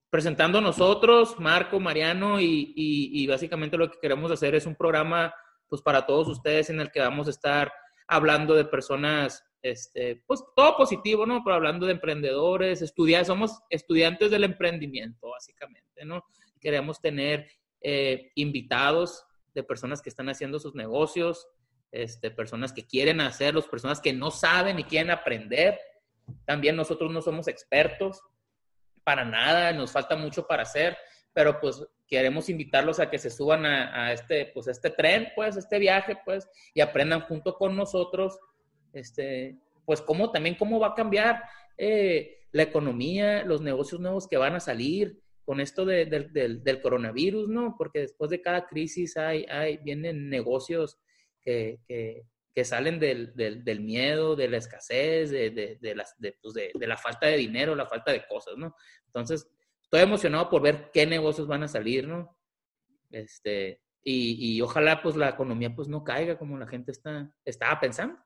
presentando 0.09 0.61
nosotros, 0.61 1.39
Marco, 1.39 1.79
Mariano, 1.79 2.39
y, 2.39 2.73
y, 2.75 3.27
básicamente 3.27 3.77
lo 3.77 3.91
que 3.91 3.99
queremos 3.99 4.31
hacer 4.31 4.55
es 4.55 4.65
un 4.65 4.75
programa, 4.75 5.33
pues, 5.67 5.81
para 5.81 6.05
todos 6.05 6.27
ustedes 6.27 6.69
en 6.69 6.79
el 6.79 6.91
que 6.91 6.99
vamos 6.99 7.27
a 7.27 7.31
estar 7.31 7.71
hablando 8.07 8.53
de 8.55 8.65
personas 8.65 9.43
este, 9.61 10.23
pues 10.27 10.43
todo 10.55 10.77
positivo, 10.77 11.25
¿no? 11.25 11.43
Pero 11.43 11.55
hablando 11.55 11.85
de 11.85 11.93
emprendedores, 11.93 12.81
estudiantes, 12.81 13.27
somos 13.27 13.59
estudiantes 13.69 14.31
del 14.31 14.43
emprendimiento, 14.43 15.29
básicamente, 15.29 16.05
¿no? 16.05 16.23
Queremos 16.61 17.01
tener 17.01 17.49
eh, 17.81 18.31
invitados 18.35 19.25
de 19.53 19.63
personas 19.63 20.01
que 20.01 20.09
están 20.09 20.29
haciendo 20.29 20.59
sus 20.59 20.75
negocios, 20.75 21.47
este, 21.91 22.31
personas 22.31 22.71
que 22.71 22.85
quieren 22.85 23.21
hacerlos, 23.21 23.67
personas 23.67 23.99
que 23.99 24.13
no 24.13 24.31
saben 24.31 24.79
y 24.79 24.83
quieren 24.83 25.11
aprender. 25.11 25.79
También 26.45 26.75
nosotros 26.75 27.11
no 27.11 27.21
somos 27.21 27.47
expertos 27.47 28.21
para 29.07 29.23
nada, 29.23 29.71
nos 29.71 29.93
falta 29.93 30.17
mucho 30.17 30.45
para 30.45 30.63
hacer, 30.63 30.97
pero 31.31 31.61
pues 31.61 31.81
queremos 32.09 32.49
invitarlos 32.49 32.99
a 32.99 33.09
que 33.09 33.17
se 33.17 33.29
suban 33.29 33.65
a, 33.65 34.11
este, 34.11 34.51
pues, 34.53 34.67
este 34.67 34.89
tren, 34.89 35.29
pues, 35.33 35.55
este 35.55 35.79
viaje, 35.79 36.17
pues, 36.25 36.45
y 36.73 36.81
aprendan 36.81 37.21
junto 37.21 37.55
con 37.55 37.73
nosotros 37.73 38.37
este, 38.91 39.57
pues 39.85 40.01
cómo 40.01 40.29
también 40.29 40.55
cómo 40.55 40.77
va 40.77 40.87
a 40.87 40.93
cambiar 40.93 41.41
eh, 41.77 42.39
la 42.51 42.63
economía, 42.63 43.45
los 43.45 43.61
negocios 43.61 44.01
nuevos 44.01 44.27
que 44.27 44.35
van 44.35 44.55
a 44.55 44.59
salir 44.59 45.21
con 45.45 45.61
esto 45.61 45.85
del 45.85 46.81
coronavirus, 46.83 47.47
¿no? 47.47 47.75
Porque 47.77 47.99
después 47.99 48.29
de 48.29 48.41
cada 48.41 48.67
crisis 48.67 49.15
hay, 49.15 49.45
hay 49.45 49.77
vienen 49.77 50.29
negocios 50.29 50.99
que, 51.41 51.79
que, 51.87 52.25
salen 52.65 52.99
del, 52.99 53.33
del, 53.35 53.79
miedo, 53.81 54.35
de 54.35 54.47
la 54.47 54.57
escasez, 54.57 55.29
de, 55.29 55.77
de, 55.79 55.95
las, 55.95 56.15
pues 56.41 56.53
de, 56.53 56.71
la 56.87 56.97
falta 56.97 57.27
de 57.27 57.37
dinero, 57.37 57.75
la 57.75 57.85
falta 57.85 58.11
de 58.11 58.25
cosas, 58.27 58.55
¿no? 58.57 58.75
Entonces, 59.05 59.47
estoy 59.81 60.01
emocionado 60.01 60.49
por 60.49 60.61
ver 60.61 60.89
qué 60.93 61.05
negocios 61.05 61.47
van 61.47 61.63
a 61.63 61.67
salir, 61.67 62.07
¿no? 62.07 62.37
Este, 63.11 63.81
y, 64.03 64.55
y, 64.55 64.61
ojalá 64.61 65.01
pues 65.01 65.15
la 65.15 65.29
economía 65.29 65.73
pues 65.75 65.87
no 65.87 66.03
caiga 66.03 66.37
como 66.37 66.57
la 66.57 66.67
gente 66.67 66.91
está, 66.91 67.31
estaba 67.45 67.79
pensando. 67.79 68.17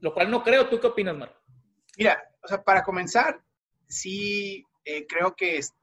Lo 0.00 0.12
cual 0.12 0.30
no 0.30 0.42
creo. 0.42 0.68
¿Tú 0.68 0.80
qué 0.80 0.88
opinas, 0.88 1.16
Marco? 1.16 1.40
Mira, 1.96 2.22
o 2.42 2.48
sea, 2.48 2.62
para 2.62 2.82
comenzar, 2.82 3.40
sí 3.86 4.64
eh, 4.84 5.06
creo 5.06 5.34
que 5.36 5.58
es, 5.58 5.74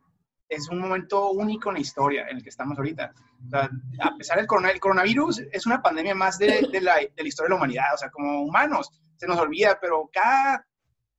es, 0.50 0.70
un 0.70 0.80
momento 0.80 1.32
único 1.32 1.70
en 1.70 1.76
la 1.76 1.82
historia 1.82 2.28
en 2.30 2.38
el 2.38 2.44
que 2.44 2.50
estamos 2.50 2.78
ahorita. 2.78 3.14
A 3.54 4.18
pesar 4.18 4.38
del 4.38 4.48
coronavirus, 4.80 5.44
es 5.52 5.66
una 5.66 5.82
pandemia 5.82 6.16
más 6.16 6.38
de, 6.38 6.68
de, 6.72 6.82
la, 6.82 6.96
de 6.96 7.12
la 7.18 7.28
historia 7.28 7.48
de 7.48 7.50
la 7.50 7.56
humanidad. 7.56 7.94
O 7.94 7.98
sea, 7.98 8.10
como 8.10 8.44
humanos, 8.44 8.92
se 9.18 9.28
nos 9.28 9.38
olvida, 9.38 9.78
pero 9.80 10.10
cada 10.12 10.66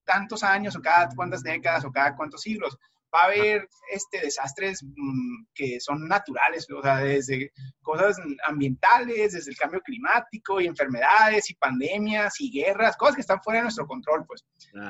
tantos 0.05 0.43
años 0.43 0.77
o 0.77 0.81
cada 0.81 1.09
cuantas 1.15 1.43
décadas 1.43 1.85
o 1.85 1.91
cada 1.91 2.15
cuantos 2.15 2.41
siglos 2.41 2.79
va 3.15 3.23
a 3.23 3.25
haber 3.27 3.69
este, 3.91 4.21
desastres 4.21 4.83
mm, 4.83 5.47
que 5.55 5.81
son 5.81 6.07
naturales, 6.09 6.67
o 6.71 6.83
sea, 6.83 6.99
desde 6.99 7.53
cosas 7.83 8.17
ambientales, 8.47 9.33
desde 9.33 9.51
el 9.51 9.57
cambio 9.57 9.81
climático 9.81 10.61
y 10.61 10.67
enfermedades 10.67 11.51
y 11.51 11.55
pandemias 11.55 12.41
y 12.41 12.51
guerras, 12.51 12.97
cosas 12.97 13.15
que 13.15 13.21
están 13.23 13.43
fuera 13.43 13.61
de 13.61 13.65
nuestro 13.65 13.87
control, 13.87 14.25
pues. 14.27 14.45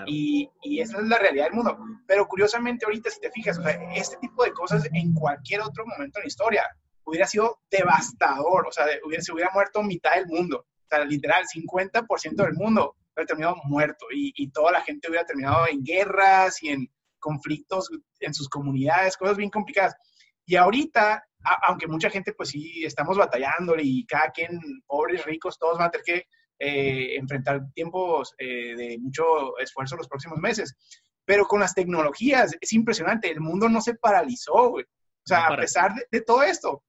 Y, 0.06 0.48
y, 0.62 0.80
esa 0.80 0.98
es 0.98 1.04
la 1.04 1.18
realidad 1.18 1.44
del 1.44 1.54
mundo. 1.54 1.78
Pero 2.06 2.26
curiosamente 2.26 2.86
ahorita, 2.86 3.10
si 3.10 3.20
te 3.20 3.30
fijas, 3.30 3.58
o 3.58 3.62
sea, 3.62 3.72
este 3.94 4.16
tipo 4.18 4.44
de 4.44 4.52
cosas 4.52 4.88
en 4.92 5.14
cualquier 5.14 5.60
otro 5.60 5.84
momento 5.86 6.18
en 6.18 6.24
la 6.24 6.28
historia 6.28 6.64
hubiera 7.04 7.26
sido 7.26 7.60
devastador, 7.70 8.66
o 8.66 8.72
sea, 8.72 8.86
hubiera, 9.04 9.22
se 9.22 9.32
hubiera 9.32 9.50
muerto 9.52 9.82
mitad 9.82 10.16
del 10.16 10.26
mundo, 10.26 10.66
o 10.66 10.88
sea, 10.88 11.04
literal, 11.04 11.44
50% 11.44 12.34
del 12.34 12.54
mundo 12.54 12.96
hubiera 13.14 13.26
terminado 13.26 13.56
muerto 13.64 14.06
y, 14.12 14.32
y 14.36 14.50
toda 14.50 14.72
la 14.72 14.82
gente 14.82 15.08
hubiera 15.08 15.24
terminado 15.24 15.66
en 15.68 15.82
guerras 15.84 16.62
y 16.62 16.68
en 16.68 16.90
conflictos 17.26 17.90
en 18.20 18.32
sus 18.32 18.48
comunidades, 18.48 19.16
cosas 19.16 19.36
bien 19.36 19.50
complicadas. 19.50 19.96
Y 20.44 20.54
ahorita, 20.54 21.24
aunque 21.66 21.88
mucha 21.88 22.08
gente, 22.08 22.32
pues 22.32 22.50
sí, 22.50 22.84
estamos 22.84 23.18
batallándole 23.18 23.82
y 23.84 24.06
cada 24.06 24.30
quien, 24.30 24.60
pobres, 24.86 25.24
ricos, 25.24 25.58
todos 25.58 25.76
van 25.76 25.88
a 25.88 25.90
tener 25.90 26.04
que 26.04 26.26
eh, 26.60 27.16
enfrentar 27.16 27.62
tiempos 27.74 28.32
eh, 28.38 28.76
de 28.76 28.98
mucho 29.00 29.58
esfuerzo 29.58 29.96
los 29.96 30.06
próximos 30.06 30.38
meses. 30.38 30.76
Pero 31.24 31.46
con 31.46 31.58
las 31.58 31.74
tecnologías, 31.74 32.54
es 32.60 32.72
impresionante, 32.72 33.28
el 33.28 33.40
mundo 33.40 33.68
no 33.68 33.80
se 33.80 33.96
paralizó, 33.96 34.70
güey. 34.70 34.84
O 34.84 35.26
sea, 35.26 35.48
a 35.48 35.56
pesar 35.56 35.92
de, 36.12 36.20
todo 36.20 36.44
esto, 36.44 36.84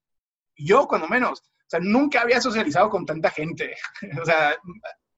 yo 0.56 0.88
cuando 0.88 1.08
menos, 1.08 1.40
o 1.40 1.70
sea, 1.70 1.80
nunca 1.80 2.22
había 2.22 2.40
socializado 2.40 2.92
con 2.92 3.08
tanta 3.08 3.32
gente. 3.32 3.74
o 4.22 4.26
sea, 4.26 4.56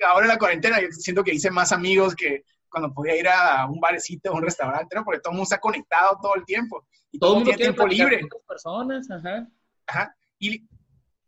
ahora 0.07 0.27
en 0.27 0.29
la 0.29 0.39
cuarentena 0.39 0.79
yo 0.79 0.87
siento 0.91 1.25
que 1.25 1.33
hice 1.33 1.51
más 1.51 1.73
amigos 1.73 2.15
que 2.15 2.43
cuando 2.69 2.93
podía 2.93 3.15
ir 3.15 3.27
a 3.27 3.65
un 3.65 3.79
barecito 3.79 4.31
o 4.31 4.35
un 4.35 4.43
restaurante, 4.43 4.95
¿no? 4.95 5.03
Porque 5.03 5.19
todo 5.19 5.31
el 5.31 5.37
mundo 5.37 5.43
está 5.43 5.59
conectado 5.59 6.17
todo 6.21 6.35
el 6.35 6.45
tiempo. 6.45 6.85
Y 7.11 7.19
todo, 7.19 7.31
el 7.31 7.35
mundo 7.37 7.51
tiene 7.51 7.73
tiempo 7.73 7.87
libre. 7.87 8.21
personas, 8.47 9.09
ajá. 9.09 9.47
Ajá. 9.87 10.15
Y 10.37 10.67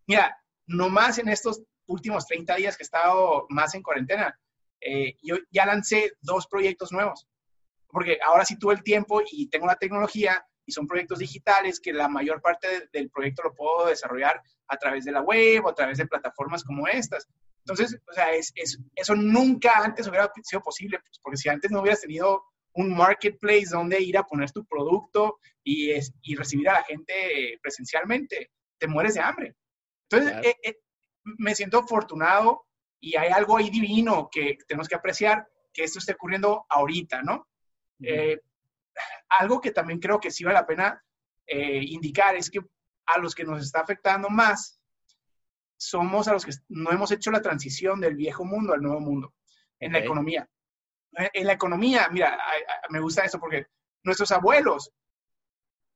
mira, 0.08 0.38
nomás 0.68 1.18
en 1.18 1.30
estos 1.30 1.62
últimos 1.88 2.26
30 2.26 2.56
días 2.56 2.78
que 2.78 2.84
he 2.84 2.86
estado 2.86 3.46
más 3.50 3.74
en 3.76 3.84
cuarentena, 3.84 4.38
eh, 4.80 5.16
yo 5.22 5.36
ya 5.52 5.66
lancé 5.66 6.14
dos 6.22 6.48
proyectos 6.48 6.92
nuevos. 6.92 7.28
Porque 7.88 8.20
ahora 8.24 8.46
sí 8.46 8.58
tuve 8.58 8.76
el 8.76 8.84
tiempo 8.84 9.22
y 9.30 9.50
tengo 9.50 9.68
la 9.68 9.76
tecnología 9.76 10.46
y 10.66 10.72
son 10.72 10.88
proyectos 10.88 11.20
digitales 11.20 11.80
que 11.80 11.92
la 11.92 12.08
mayor 12.08 12.42
parte 12.42 12.90
del 12.94 13.10
proyecto 13.10 13.44
lo 13.44 13.54
puedo 13.54 13.88
desarrollar 13.88 14.42
a 14.68 14.78
través 14.78 15.04
de 15.04 15.12
la 15.12 15.22
web 15.22 15.66
o 15.66 15.70
a 15.70 15.76
través 15.76 15.98
de 15.98 16.08
plataformas 16.08 16.64
como 16.64 16.88
estas. 16.88 17.28
Entonces, 17.66 18.00
o 18.10 18.14
sea, 18.14 18.32
es, 18.32 18.52
eso 18.96 19.16
nunca 19.16 19.74
antes 19.84 20.08
hubiera 20.08 20.32
sido 20.44 20.62
posible, 20.62 21.00
pues, 21.00 21.20
porque 21.22 21.38
si 21.38 21.50
antes 21.50 21.72
no 21.72 21.82
hubieras 21.82 22.02
tenido 22.02 22.44
un 22.74 22.96
marketplace 22.96 23.68
donde 23.70 24.02
ir 24.02 24.18
a 24.18 24.24
poner 24.24 24.52
tu 24.52 24.66
producto 24.66 25.40
y, 25.64 25.92
es, 25.92 26.14
y 26.22 26.36
recibir 26.36 26.70
a 26.70 26.74
la 26.74 26.84
gente 26.84 27.60
presencialmente, 27.62 28.52
te 28.80 28.88
mueres 28.88 29.14
de 29.14 29.22
hambre. 29.22 29.56
Entonces, 30.10 30.46
eh, 30.46 30.56
eh, 30.64 30.80
me 31.24 31.54
siento 31.56 31.80
afortunado 31.80 32.66
y 33.00 33.16
hay 33.16 33.30
algo 33.30 33.58
ahí 33.58 33.70
divino 33.70 34.30
que 34.32 34.58
tenemos 34.68 34.88
que 34.88 34.96
apreciar, 34.96 35.48
que 35.74 35.84
esto 35.84 36.00
esté 36.00 36.14
ocurriendo 36.14 36.66
ahorita, 36.70 37.22
¿no? 37.22 37.48
Eh, 38.02 38.40
algo 39.30 39.62
que 39.62 39.72
también 39.72 40.00
creo 40.00 40.20
que 40.20 40.32
sí 40.32 40.44
vale 40.44 40.60
la 40.60 40.66
pena 40.66 41.04
indicar 41.48 42.36
es 42.36 42.50
que 42.50 42.62
a 43.08 43.18
los 43.18 43.36
que 43.36 43.44
nos 43.44 43.62
está 43.62 43.82
afectando 43.82 44.30
más 44.30 44.81
somos 45.82 46.28
a 46.28 46.34
los 46.34 46.46
que 46.46 46.52
no 46.70 46.92
hemos 46.92 47.12
hecho 47.12 47.32
la 47.32 47.42
transición 47.42 48.00
del 48.00 48.16
viejo 48.16 48.46
mundo 48.46 48.72
al 48.72 48.84
nuevo 48.84 49.00
mundo 49.00 49.34
en 49.80 49.94
la 49.94 49.98
economía. 49.98 50.48
En 51.12 51.48
la 51.48 51.54
economía, 51.54 52.08
mira, 52.12 52.38
me 52.90 53.00
gusta 53.00 53.26
eso 53.26 53.40
porque 53.40 53.66
nuestros 54.04 54.32
abuelos, 54.32 54.92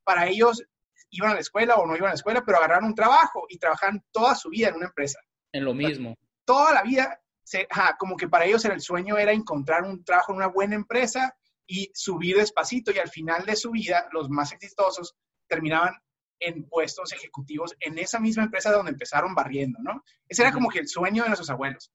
para 0.03 0.27
ellos 0.27 0.63
iban 1.11 1.31
a 1.31 1.33
la 1.35 1.39
escuela 1.39 1.75
o 1.75 1.85
no 1.85 1.95
iban 1.95 2.07
a 2.07 2.13
la 2.13 2.15
escuela, 2.15 2.43
pero 2.43 2.57
agarraron 2.57 2.85
un 2.85 2.95
trabajo 2.95 3.45
y 3.47 3.59
trabajaban 3.59 4.03
toda 4.11 4.33
su 4.33 4.49
vida 4.49 4.69
en 4.69 4.77
una 4.77 4.87
empresa. 4.87 5.19
En 5.51 5.63
lo 5.63 5.75
mismo. 5.75 6.15
toda 6.45 6.73
la 6.73 6.81
vida, 6.81 7.21
se, 7.43 7.67
como 7.99 8.17
que 8.17 8.27
para 8.27 8.45
ellos 8.45 8.65
era 8.65 8.73
el 8.73 8.81
sueño 8.81 9.17
era 9.19 9.33
encontrar 9.33 9.83
un 9.83 10.03
trabajo 10.03 10.31
en 10.31 10.37
una 10.37 10.47
buena 10.47 10.73
empresa 10.73 11.37
y 11.67 11.91
subir 11.93 12.37
despacito 12.37 12.91
y 12.91 12.97
al 12.97 13.09
final 13.09 13.45
de 13.45 13.55
su 13.55 13.69
vida, 13.69 14.09
los 14.11 14.31
más 14.31 14.51
exitosos 14.51 15.15
terminaban 15.47 15.93
en 16.39 16.67
puestos 16.67 17.13
ejecutivos 17.13 17.75
en 17.79 17.97
esa 17.97 18.19
misma 18.19 18.43
empresa 18.43 18.71
donde 18.71 18.91
empezaron 18.91 19.33
barriendo, 19.33 19.79
¿no? 19.81 20.03
Ese 20.27 20.41
era 20.41 20.51
como 20.51 20.69
que 20.69 20.79
el 20.79 20.87
sueño 20.87 21.23
de 21.23 21.29
nuestros 21.29 21.49
abuelos. 21.49 21.91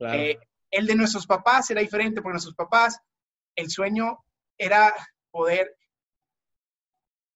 Eh, 0.00 0.38
el 0.70 0.86
de 0.86 0.94
nuestros 0.94 1.26
papás 1.26 1.70
era 1.70 1.80
diferente, 1.80 2.22
porque 2.22 2.34
nuestros 2.34 2.54
papás, 2.54 3.00
el 3.54 3.70
sueño 3.70 4.24
era 4.58 4.94
poder 5.30 5.76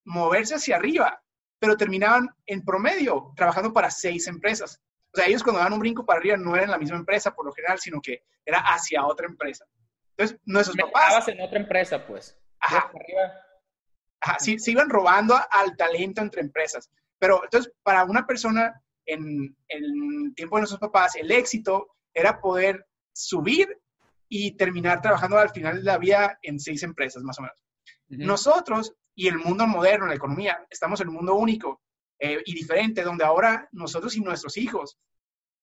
moverse 0.05 0.55
hacia 0.55 0.77
arriba, 0.77 1.23
pero 1.59 1.77
terminaban 1.77 2.29
en 2.47 2.65
promedio 2.65 3.33
trabajando 3.37 3.73
para 3.73 3.91
seis 3.91 4.27
empresas. 4.27 4.81
O 5.13 5.17
sea, 5.17 5.27
ellos 5.27 5.43
cuando 5.43 5.59
daban 5.59 5.75
un 5.75 5.81
brinco 5.81 6.05
para 6.05 6.19
arriba 6.19 6.37
no 6.37 6.57
eran 6.57 6.71
la 6.71 6.79
misma 6.79 6.97
empresa 6.97 7.35
por 7.35 7.47
lo 7.47 7.53
general, 7.53 7.79
sino 7.79 8.01
que 8.01 8.25
era 8.45 8.61
hacia 8.61 9.05
otra 9.05 9.27
empresa. 9.27 9.67
Entonces, 10.11 10.39
nuestros 10.45 10.77
papás... 10.77 11.29
en 11.29 11.41
otra 11.41 11.59
empresa, 11.59 12.07
pues. 12.07 12.39
Ajá. 12.61 12.91
Arriba 12.95 13.46
se 14.39 14.71
iban 14.71 14.91
robando 14.91 15.39
al 15.51 15.77
talento 15.77 16.21
entre 16.21 16.41
empresas. 16.41 16.91
Pero 17.19 17.43
entonces, 17.45 17.73
para 17.83 18.05
una 18.05 18.27
persona 18.27 18.83
en, 19.07 19.57
el 19.69 20.33
tiempo 20.35 20.57
de 20.57 20.63
nuestros 20.63 20.81
papás, 20.81 21.17
el 21.17 21.31
éxito 21.31 21.97
era 22.13 22.41
poder 22.41 22.87
subir 23.13 23.79
y 24.29 24.57
terminar 24.57 25.01
trabajando 25.01 25.39
al 25.39 25.51
final 25.51 25.77
de 25.77 25.83
la 25.85 25.99
vida 25.99 26.39
en 26.43 26.59
seis 26.59 26.83
empresas, 26.83 27.23
más 27.23 27.39
o 27.39 27.43
menos. 27.43 27.57
Nosotros 28.09 28.95
y 29.15 29.29
el 29.29 29.39
mundo 29.39 29.67
moderno, 29.67 30.07
la 30.07 30.15
economía, 30.15 30.65
estamos 30.69 31.01
en 31.01 31.09
un 31.09 31.15
mundo 31.15 31.35
único 31.35 31.81
eh, 32.19 32.43
y 32.45 32.55
diferente, 32.55 33.03
donde 33.03 33.25
ahora 33.25 33.69
nosotros 33.73 34.15
y 34.17 34.21
nuestros 34.21 34.57
hijos 34.57 34.99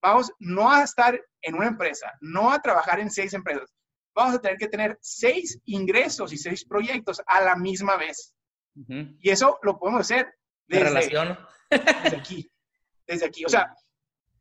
vamos 0.02 0.32
no 0.40 0.70
a 0.72 0.84
estar 0.84 1.20
en 1.42 1.56
una 1.56 1.68
empresa, 1.68 2.12
no 2.20 2.52
a 2.52 2.62
trabajar 2.62 3.00
en 3.00 3.10
seis 3.10 3.34
empresas, 3.34 3.72
vamos 4.14 4.36
a 4.36 4.42
tener 4.42 4.58
que 4.58 4.68
tener 4.68 4.98
seis 5.02 5.60
ingresos 5.66 6.34
y 6.34 6.38
seis 6.38 6.66
proyectos 6.66 7.22
a 7.26 7.42
la 7.42 7.56
misma 7.56 7.96
vez. 7.98 8.34
Y 8.76 9.30
eso 9.30 9.60
lo 9.62 9.78
podemos 9.78 10.02
hacer 10.02 10.34
desde, 10.68 10.94
desde 11.70 12.18
aquí. 12.18 12.52
Desde 13.06 13.26
aquí. 13.26 13.46
O 13.46 13.50
sea, 13.50 13.74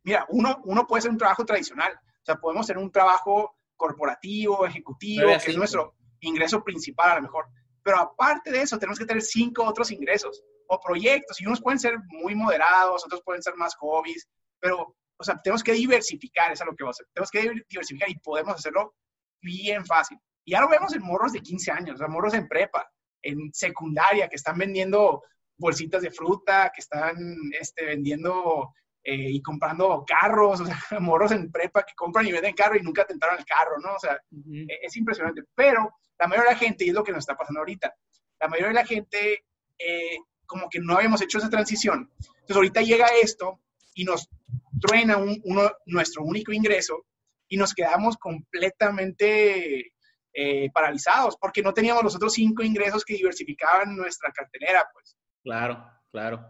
mira, 0.05 0.27
uno, 0.31 0.61
uno 0.65 0.87
puede 0.87 1.01
hacer 1.01 1.11
un 1.11 1.19
trabajo 1.19 1.45
tradicional. 1.45 1.93
O 1.95 2.25
sea, 2.25 2.37
podemos 2.37 2.67
hacer 2.67 2.79
un 2.79 2.91
trabajo 2.91 3.59
corporativo, 3.77 4.65
ejecutivo, 4.67 5.29
que 5.45 5.51
es 5.51 5.57
nuestro 5.57 5.97
ingreso 6.21 6.63
principal 6.63 7.11
a 7.11 7.15
lo 7.17 7.23
mejor. 7.23 7.47
Pero 7.83 7.99
aparte 7.99 8.51
de 8.53 8.63
eso, 8.63 8.79
tenemos 8.79 8.99
que 8.99 9.07
tener 9.07 9.23
cinco 9.23 9.65
otros 9.65 9.91
ingresos 9.91 10.43
o 10.69 10.81
proyectos. 10.81 11.41
Y 11.41 11.47
unos 11.47 11.61
pueden 11.61 11.81
ser 11.81 11.99
muy 12.09 12.35
moderados, 12.35 13.05
otros 13.05 13.23
pueden 13.25 13.43
ser 13.43 13.57
más 13.57 13.75
hobbies. 13.77 14.29
Pero, 14.61 14.97
o 15.17 15.25
sea, 15.25 15.41
tenemos 15.43 15.65
que 15.65 15.73
diversificar, 15.73 16.53
eso 16.53 16.63
es 16.63 16.71
lo 16.71 16.77
que 16.77 16.85
vamos 16.85 16.95
a 16.95 17.03
hacer. 17.03 17.13
Tenemos 17.13 17.31
que 17.31 17.65
diversificar 17.69 18.09
y 18.09 18.19
podemos 18.21 18.55
hacerlo 18.55 18.95
bien 19.41 19.85
fácil. 19.85 20.19
Y 20.45 20.53
ya 20.53 20.61
lo 20.61 20.69
vemos 20.69 20.95
en 20.95 21.03
morros 21.03 21.33
de 21.33 21.41
15 21.41 21.73
años, 21.73 21.95
o 21.97 21.99
sea, 21.99 22.09
morros 22.09 22.35
en 22.35 22.49
prepa 22.49 22.89
en 23.23 23.53
secundaria 23.53 24.29
que 24.29 24.37
están 24.37 24.59
vendiendo 24.59 25.23
bolsitas 25.57 26.03
de 26.03 26.11
fruta, 26.11 26.73
que 26.75 26.81
están 26.81 27.17
este, 27.59 27.85
vendiendo 27.85 28.75
eh, 29.05 29.31
y 29.31 29.43
comprando 29.43 30.05
carros, 30.07 30.61
o 30.61 30.67
sea, 30.67 30.77
morros 31.01 31.33
en 31.33 31.51
prepa 31.51 31.85
que 31.85 31.95
compran 31.95 32.27
y 32.27 32.33
venden 32.33 32.55
carro 32.55 32.77
y 32.77 32.83
nunca 32.83 33.05
tentaron 33.05 33.39
el 33.39 33.45
carro, 33.45 33.79
¿no? 33.79 33.95
O 33.95 33.99
sea, 33.99 34.21
e-, 34.33 34.79
es 34.83 34.97
impresionante. 34.97 35.43
Pero 35.55 35.91
la 36.19 36.27
mayoría 36.27 36.51
de 36.51 36.55
la 36.55 36.61
gente, 36.61 36.85
y 36.85 36.89
es 36.89 36.95
lo 36.95 37.05
que 37.05 37.13
nos 37.13 37.21
está 37.21 37.37
pasando 37.37 37.61
ahorita, 37.61 37.95
la 38.41 38.49
mayoría 38.49 38.69
de 38.69 38.75
la 38.75 38.87
gente 38.87 39.45
eh, 39.79 40.19
como 40.47 40.69
que 40.69 40.81
no 40.81 40.97
habíamos 40.97 41.23
hecho 41.23 41.39
esa 41.39 41.51
transición. 41.51 42.11
Entonces 42.19 42.57
ahorita 42.57 42.83
llega 42.83 43.07
esto 43.23 43.61
y 43.95 44.05
nos 44.05 44.29
truena 44.81 45.17
uno, 45.17 45.71
nuestro 45.87 46.23
único 46.23 46.53
ingreso 46.53 47.07
y 47.49 47.57
nos 47.57 47.75
quedamos 47.75 48.17
completamente 48.17 49.93
eh, 50.33 50.71
paralizados 50.73 51.37
porque 51.37 51.63
no 51.63 51.75
teníamos 51.75 52.03
los 52.03 52.17
otros 52.17 52.33
cinco 52.33 52.63
ingresos 52.63 53.05
que 53.05 53.15
diversificaban 53.15 53.97
nuestra 53.97 54.33
cartelera, 54.33 54.89
pues. 54.93 55.17
Claro, 55.43 55.85
claro. 56.11 56.47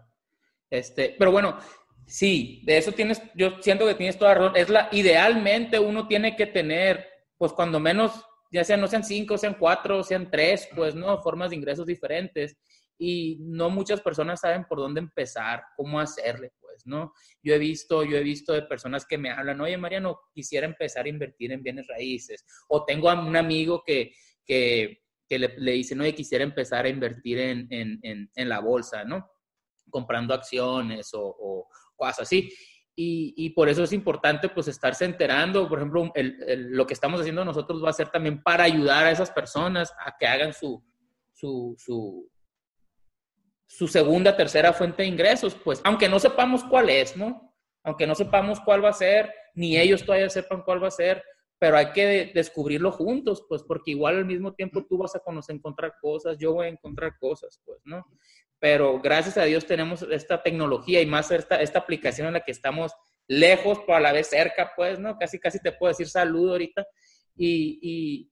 Este, 0.69 1.15
pero 1.19 1.31
bueno, 1.31 1.57
sí, 2.05 2.61
de 2.65 2.77
eso 2.77 2.91
tienes, 2.93 3.21
yo 3.35 3.61
siento 3.61 3.85
que 3.85 3.95
tienes 3.95 4.17
toda 4.17 4.33
razón. 4.33 4.55
Es 4.55 4.69
la, 4.69 4.89
idealmente 4.91 5.79
uno 5.79 6.07
tiene 6.07 6.35
que 6.35 6.47
tener, 6.47 7.07
pues 7.37 7.51
cuando 7.53 7.79
menos, 7.79 8.25
ya 8.51 8.63
sean, 8.63 8.81
no 8.81 8.87
sean 8.87 9.03
cinco, 9.03 9.37
sean 9.37 9.55
cuatro, 9.59 10.03
sean 10.03 10.31
tres, 10.31 10.67
pues, 10.75 10.95
¿no? 10.95 11.21
Formas 11.21 11.49
de 11.49 11.57
ingresos 11.57 11.85
diferentes. 11.85 12.57
Y 12.97 13.37
no 13.41 13.69
muchas 13.69 14.01
personas 14.01 14.41
saben 14.41 14.65
por 14.65 14.77
dónde 14.77 14.99
empezar, 14.99 15.63
cómo 15.75 15.99
hacerle. 15.99 16.53
Pues, 16.73 16.87
¿no? 16.87 17.13
Yo 17.43 17.53
he 17.53 17.59
visto, 17.59 18.03
yo 18.03 18.17
he 18.17 18.23
visto 18.23 18.51
de 18.51 18.63
personas 18.63 19.05
que 19.05 19.17
me 19.17 19.29
hablan, 19.29 19.61
oye, 19.61 19.77
Mariano, 19.77 20.19
quisiera 20.33 20.65
empezar 20.65 21.05
a 21.05 21.09
invertir 21.09 21.51
en 21.51 21.61
bienes 21.61 21.87
raíces. 21.87 22.43
O 22.67 22.83
tengo 22.83 23.09
a 23.09 23.19
un 23.19 23.35
amigo 23.35 23.83
que, 23.85 24.11
que, 24.43 24.99
le, 25.29 25.53
le, 25.57 25.71
dice, 25.73 25.99
oye, 25.99 26.15
quisiera 26.15 26.43
empezar 26.43 26.85
a 26.85 26.89
invertir 26.89 27.39
en, 27.39 27.67
en, 27.69 28.29
en, 28.33 28.49
la 28.49 28.59
bolsa, 28.59 29.03
¿no? 29.03 29.29
Comprando 29.89 30.33
acciones 30.33 31.11
o, 31.13 31.67
cosas 31.95 32.21
así. 32.21 32.49
Y, 32.95 33.33
y, 33.37 33.51
por 33.51 33.69
eso 33.69 33.83
es 33.83 33.93
importante 33.93 34.49
pues 34.49 34.67
estarse 34.67 35.05
enterando, 35.05 35.67
por 35.67 35.79
ejemplo, 35.79 36.11
lo 36.15 36.85
que 36.85 36.93
estamos 36.93 37.19
haciendo 37.21 37.43
nosotros 37.43 37.83
va 37.83 37.89
a 37.89 37.93
ser 37.93 38.09
también 38.09 38.41
para 38.43 38.63
ayudar 38.65 39.05
a 39.05 39.11
esas 39.11 39.31
personas 39.31 39.91
a 40.05 40.15
que 40.17 40.27
hagan 40.27 40.53
su, 40.53 40.83
su, 41.33 41.75
su, 41.79 42.29
su 43.77 43.87
segunda, 43.87 44.37
tercera 44.37 44.71
fuente 44.71 45.01
de 45.01 45.07
ingresos, 45.07 45.55
pues, 45.55 45.81
aunque 45.83 46.07
no 46.07 46.19
sepamos 46.19 46.63
cuál 46.63 46.91
es, 46.91 47.17
¿no? 47.17 47.55
Aunque 47.83 48.05
no 48.05 48.13
sepamos 48.13 48.59
cuál 48.59 48.85
va 48.85 48.89
a 48.89 48.93
ser, 48.93 49.33
ni 49.55 49.77
ellos 49.77 50.05
todavía 50.05 50.29
sepan 50.29 50.61
cuál 50.61 50.83
va 50.83 50.89
a 50.89 50.91
ser, 50.91 51.23
pero 51.57 51.77
hay 51.77 51.87
que 51.91 52.31
descubrirlo 52.35 52.91
juntos, 52.91 53.43
pues, 53.49 53.63
porque 53.63 53.91
igual 53.91 54.17
al 54.17 54.25
mismo 54.25 54.53
tiempo 54.53 54.85
tú 54.85 54.99
vas 54.99 55.15
a 55.15 55.19
conocer, 55.19 55.55
encontrar 55.55 55.95
cosas, 55.99 56.37
yo 56.37 56.53
voy 56.53 56.67
a 56.67 56.69
encontrar 56.69 57.17
cosas, 57.17 57.59
pues, 57.65 57.79
¿no? 57.83 58.05
Pero 58.59 59.01
gracias 59.01 59.37
a 59.37 59.45
Dios 59.45 59.65
tenemos 59.65 60.03
esta 60.03 60.43
tecnología 60.43 61.01
y 61.01 61.07
más 61.07 61.31
esta, 61.31 61.59
esta 61.59 61.79
aplicación 61.79 62.27
en 62.27 62.33
la 62.33 62.41
que 62.41 62.51
estamos 62.51 62.93
lejos, 63.27 63.79
pero 63.87 63.97
a 63.97 64.01
la 64.01 64.11
vez 64.11 64.27
cerca, 64.27 64.71
pues, 64.75 64.99
¿no? 64.99 65.17
Casi, 65.17 65.39
casi 65.39 65.59
te 65.59 65.71
puedo 65.71 65.89
decir 65.89 66.07
saludo 66.07 66.51
ahorita. 66.51 66.85
Y, 67.35 68.29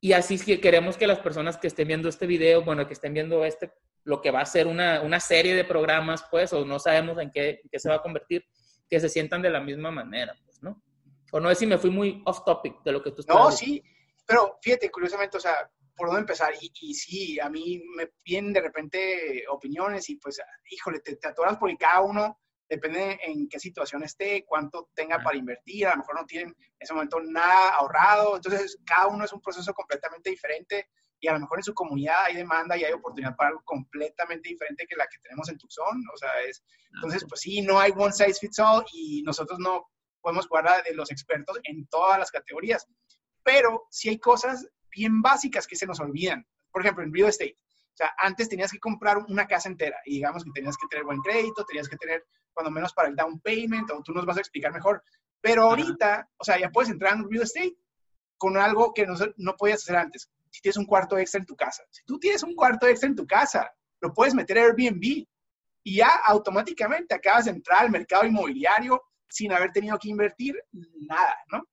y, 0.00 0.12
así 0.12 0.34
es 0.34 0.44
que 0.44 0.60
queremos 0.60 0.96
que 0.96 1.08
las 1.08 1.18
personas 1.18 1.56
que 1.56 1.66
estén 1.66 1.88
viendo 1.88 2.08
este 2.08 2.26
video, 2.26 2.62
bueno, 2.62 2.86
que 2.86 2.92
estén 2.92 3.14
viendo 3.14 3.44
este, 3.44 3.72
lo 4.08 4.22
que 4.22 4.30
va 4.30 4.40
a 4.40 4.46
ser 4.46 4.66
una, 4.66 5.02
una 5.02 5.20
serie 5.20 5.54
de 5.54 5.64
programas, 5.64 6.24
pues, 6.30 6.50
o 6.54 6.64
no 6.64 6.78
sabemos 6.78 7.18
en 7.18 7.30
qué, 7.30 7.60
qué, 7.70 7.78
se 7.78 7.90
va 7.90 7.96
a 7.96 8.02
convertir, 8.02 8.42
que 8.88 8.98
se 9.00 9.08
sientan 9.10 9.42
de 9.42 9.50
la 9.50 9.60
misma 9.60 9.90
manera, 9.90 10.34
pues, 10.46 10.62
¿no? 10.62 10.82
O 11.30 11.38
no 11.38 11.50
es 11.50 11.58
si 11.58 11.66
me 11.66 11.76
fui 11.76 11.90
muy 11.90 12.22
off 12.24 12.42
topic 12.42 12.82
de 12.82 12.92
lo 12.92 13.02
que 13.02 13.10
tú 13.10 13.20
estás 13.20 13.36
No, 13.36 13.50
sí, 13.52 13.84
pero 14.24 14.58
fíjate, 14.62 14.90
curiosamente, 14.90 15.36
o 15.36 15.40
sea, 15.40 15.70
por 15.94 16.06
dónde 16.06 16.22
empezar. 16.22 16.54
Y, 16.58 16.72
y, 16.80 16.94
sí, 16.94 17.38
a 17.38 17.50
mí 17.50 17.82
me 17.96 18.12
vienen 18.24 18.54
de 18.54 18.62
repente 18.62 19.44
opiniones 19.50 20.08
y 20.08 20.16
pues, 20.16 20.40
híjole, 20.70 21.00
te, 21.00 21.16
te 21.16 21.28
atoras 21.28 21.58
porque 21.58 21.76
cada 21.76 22.00
uno 22.00 22.40
depende 22.66 23.18
en 23.22 23.46
qué 23.46 23.60
situación 23.60 24.04
esté, 24.04 24.46
cuánto 24.46 24.88
tenga 24.94 25.22
para 25.22 25.36
invertir, 25.36 25.86
a 25.86 25.90
lo 25.90 25.98
mejor 25.98 26.14
no 26.14 26.24
tienen 26.24 26.48
en 26.48 26.76
ese 26.78 26.94
momento 26.94 27.20
nada 27.20 27.74
ahorrado, 27.74 28.36
entonces 28.36 28.78
cada 28.86 29.08
uno 29.08 29.26
es 29.26 29.32
un 29.34 29.42
proceso 29.42 29.74
completamente 29.74 30.30
diferente 30.30 30.88
y 31.20 31.28
a 31.28 31.32
lo 31.32 31.40
mejor 31.40 31.58
en 31.58 31.64
su 31.64 31.74
comunidad 31.74 32.24
hay 32.24 32.36
demanda 32.36 32.76
y 32.76 32.84
hay 32.84 32.92
oportunidad 32.92 33.36
para 33.36 33.50
algo 33.50 33.62
completamente 33.64 34.48
diferente 34.48 34.86
que 34.86 34.96
la 34.96 35.06
que 35.06 35.18
tenemos 35.18 35.48
en 35.48 35.58
Tucson, 35.58 36.02
o 36.12 36.16
sea, 36.16 36.30
es, 36.46 36.62
entonces 36.94 37.24
pues 37.28 37.40
sí, 37.40 37.62
no 37.62 37.78
hay 37.78 37.92
one 37.96 38.12
size 38.12 38.38
fits 38.40 38.58
all 38.58 38.84
y 38.92 39.22
nosotros 39.22 39.58
no 39.58 39.88
podemos 40.20 40.46
jugar 40.46 40.82
de 40.84 40.94
los 40.94 41.10
expertos 41.10 41.58
en 41.64 41.86
todas 41.88 42.18
las 42.18 42.30
categorías, 42.30 42.86
pero 43.42 43.86
sí 43.90 44.10
hay 44.10 44.18
cosas 44.18 44.68
bien 44.90 45.22
básicas 45.22 45.66
que 45.66 45.76
se 45.76 45.86
nos 45.86 46.00
olvidan, 46.00 46.46
por 46.70 46.82
ejemplo, 46.82 47.04
en 47.04 47.12
real 47.12 47.28
estate. 47.28 47.58
O 47.58 47.96
sea, 47.98 48.14
antes 48.18 48.48
tenías 48.48 48.70
que 48.70 48.78
comprar 48.78 49.18
una 49.28 49.46
casa 49.46 49.68
entera 49.68 49.98
y 50.04 50.16
digamos 50.16 50.44
que 50.44 50.50
tenías 50.54 50.76
que 50.76 50.86
tener 50.86 51.04
buen 51.04 51.18
crédito, 51.18 51.64
tenías 51.64 51.88
que 51.88 51.96
tener 51.96 52.24
cuando 52.52 52.70
menos 52.70 52.92
para 52.92 53.08
el 53.08 53.16
down 53.16 53.40
payment, 53.40 53.90
o 53.90 54.02
tú 54.02 54.12
nos 54.12 54.26
vas 54.26 54.36
a 54.36 54.40
explicar 54.40 54.72
mejor. 54.72 55.02
Pero 55.40 55.64
ahorita, 55.64 56.28
o 56.36 56.44
sea, 56.44 56.58
ya 56.58 56.70
puedes 56.70 56.90
entrar 56.90 57.14
en 57.14 57.28
real 57.28 57.42
estate 57.42 57.76
con 58.36 58.56
algo 58.56 58.92
que 58.94 59.06
no, 59.06 59.14
no 59.36 59.56
podías 59.56 59.82
hacer 59.82 59.96
antes. 59.96 60.30
Si 60.50 60.60
tienes 60.60 60.76
un 60.76 60.86
cuarto 60.86 61.18
extra 61.18 61.40
en 61.40 61.46
tu 61.46 61.56
casa. 61.56 61.82
Si 61.90 62.02
tú 62.04 62.18
tienes 62.18 62.42
un 62.42 62.54
cuarto 62.54 62.86
extra 62.86 63.08
en 63.08 63.16
tu 63.16 63.26
casa, 63.26 63.70
lo 64.00 64.12
puedes 64.12 64.34
meter 64.34 64.58
a 64.58 64.62
Airbnb 64.62 65.26
y 65.84 65.96
ya 65.96 66.08
automáticamente 66.26 67.14
acabas 67.14 67.46
de 67.46 67.52
entrar 67.52 67.82
al 67.82 67.90
mercado 67.90 68.24
inmobiliario 68.24 69.02
sin 69.28 69.52
haber 69.52 69.72
tenido 69.72 69.98
que 69.98 70.08
invertir 70.08 70.54
nada, 70.72 71.36
¿no? 71.52 71.64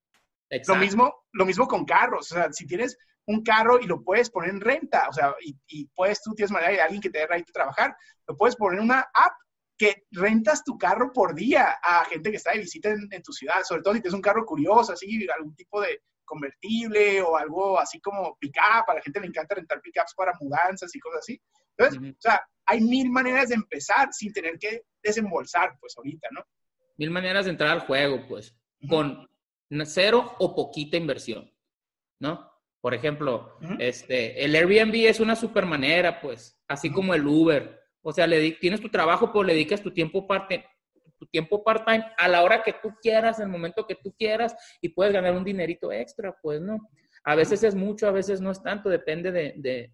Lo 0.67 0.75
mismo, 0.75 1.25
lo 1.31 1.45
mismo 1.45 1.67
con 1.67 1.85
carros. 1.85 2.31
O 2.31 2.35
sea, 2.35 2.51
si 2.51 2.65
tienes 2.65 2.97
un 3.25 3.43
carro 3.43 3.79
y 3.79 3.87
lo 3.87 4.03
puedes 4.03 4.29
poner 4.29 4.51
en 4.51 4.61
renta, 4.61 5.07
o 5.09 5.13
sea, 5.13 5.33
y, 5.41 5.57
y 5.67 5.85
puedes, 5.87 6.21
tú 6.21 6.33
tienes 6.33 6.51
manera 6.51 6.71
de 6.71 6.81
alguien 6.81 7.01
que 7.01 7.09
te 7.09 7.19
dé 7.19 7.27
right 7.27 7.47
trabajar, 7.51 7.95
lo 8.27 8.37
puedes 8.37 8.55
poner 8.55 8.79
en 8.79 8.85
una 8.85 8.99
app 9.13 9.33
que 9.77 10.05
rentas 10.11 10.63
tu 10.63 10.77
carro 10.77 11.11
por 11.11 11.35
día 11.35 11.77
a 11.83 12.05
gente 12.05 12.31
que 12.31 12.37
está 12.37 12.51
de 12.51 12.59
visita 12.59 12.89
en, 12.89 13.23
tu 13.23 13.33
ciudad, 13.33 13.63
sobre 13.63 13.81
todo 13.81 13.93
si 13.93 14.01
tienes 14.01 14.15
un 14.15 14.21
carro 14.21 14.45
curioso, 14.45 14.93
así, 14.93 15.27
algún 15.35 15.55
tipo 15.55 15.81
de 15.81 16.01
convertible 16.25 17.21
o 17.21 17.37
algo 17.37 17.79
así 17.79 17.99
como 18.01 18.37
pick-up, 18.39 18.89
a 18.89 18.93
la 18.95 19.01
gente 19.01 19.19
le 19.19 19.27
encanta 19.27 19.55
rentar 19.55 19.81
pick-ups 19.81 20.13
para 20.15 20.33
mudanzas 20.39 20.93
y 20.95 20.99
cosas 20.99 21.19
así. 21.19 21.41
Entonces, 21.77 22.13
o 22.17 22.21
sea, 22.21 22.41
hay 22.65 22.81
mil 22.81 23.09
maneras 23.09 23.49
de 23.49 23.55
empezar 23.55 24.11
sin 24.11 24.33
tener 24.33 24.57
que 24.57 24.83
desembolsar, 25.03 25.77
pues 25.79 25.97
ahorita, 25.97 26.27
¿no? 26.31 26.41
Mil 26.97 27.11
maneras 27.11 27.45
de 27.45 27.51
entrar 27.51 27.71
al 27.71 27.81
juego, 27.81 28.25
pues, 28.27 28.55
con 28.89 29.29
cero 29.85 30.35
o 30.39 30.55
poquita 30.55 30.97
inversión, 30.97 31.51
¿no? 32.19 32.51
Por 32.81 32.93
ejemplo, 32.93 33.57
este, 33.79 34.45
el 34.45 34.55
Airbnb 34.55 34.95
es 35.07 35.19
una 35.19 35.35
super 35.35 35.65
manera, 35.65 36.21
pues, 36.21 36.57
así 36.67 36.91
como 36.91 37.13
el 37.13 37.25
Uber 37.25 37.85
o 38.07 38.13
sea, 38.13 38.27
le 38.27 38.51
tienes 38.51 38.81
tu 38.81 38.89
trabajo, 38.89 39.33
pues 39.33 39.47
le 39.47 39.53
dedicas 39.53 39.81
tu 39.81 39.89
tiempo 39.89 40.27
parte 40.27 40.63
tu 41.25 41.31
tiempo 41.31 41.63
part-time 41.63 42.05
a 42.17 42.27
la 42.27 42.43
hora 42.43 42.63
que 42.63 42.73
tú 42.73 42.93
quieras, 43.01 43.39
en 43.39 43.45
el 43.45 43.51
momento 43.51 43.87
que 43.87 43.95
tú 43.95 44.13
quieras, 44.17 44.55
y 44.81 44.89
puedes 44.89 45.13
ganar 45.13 45.33
un 45.33 45.43
dinerito 45.43 45.91
extra, 45.91 46.35
pues, 46.41 46.61
¿no? 46.61 46.89
A 47.23 47.35
veces 47.35 47.63
es 47.63 47.75
mucho, 47.75 48.07
a 48.07 48.11
veces 48.11 48.41
no 48.41 48.51
es 48.51 48.61
tanto, 48.61 48.89
depende 48.89 49.31
de, 49.31 49.91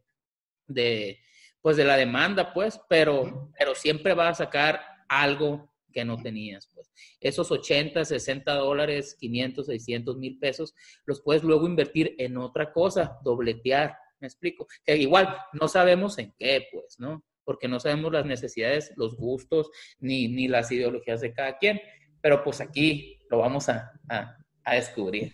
de, 0.67 1.19
pues, 1.61 1.77
de 1.77 1.85
la 1.85 1.97
demanda, 1.97 2.53
pues, 2.53 2.79
pero, 2.89 3.51
pero 3.57 3.75
siempre 3.75 4.13
vas 4.13 4.39
a 4.39 4.45
sacar 4.45 4.81
algo 5.07 5.71
que 5.91 6.05
no 6.05 6.17
tenías, 6.21 6.69
pues. 6.73 6.91
Esos 7.19 7.51
80, 7.51 8.03
60 8.05 8.53
dólares, 8.55 9.15
500, 9.19 9.65
600 9.65 10.17
mil 10.17 10.39
pesos, 10.39 10.73
los 11.05 11.21
puedes 11.21 11.43
luego 11.43 11.67
invertir 11.67 12.15
en 12.17 12.37
otra 12.37 12.71
cosa, 12.73 13.19
dobletear, 13.23 13.97
me 14.19 14.27
explico. 14.27 14.67
Que 14.85 14.97
igual 14.97 15.35
no 15.53 15.67
sabemos 15.67 16.17
en 16.17 16.33
qué, 16.37 16.67
pues, 16.71 16.99
¿no? 16.99 17.23
Porque 17.43 17.67
no 17.67 17.79
sabemos 17.79 18.11
las 18.11 18.25
necesidades, 18.25 18.93
los 18.95 19.15
gustos, 19.15 19.69
ni, 19.99 20.27
ni 20.27 20.47
las 20.47 20.71
ideologías 20.71 21.21
de 21.21 21.33
cada 21.33 21.57
quien. 21.57 21.81
Pero 22.21 22.43
pues 22.43 22.61
aquí 22.61 23.19
lo 23.29 23.39
vamos 23.39 23.69
a, 23.69 23.91
a, 24.09 24.75
descubrir. 24.75 25.33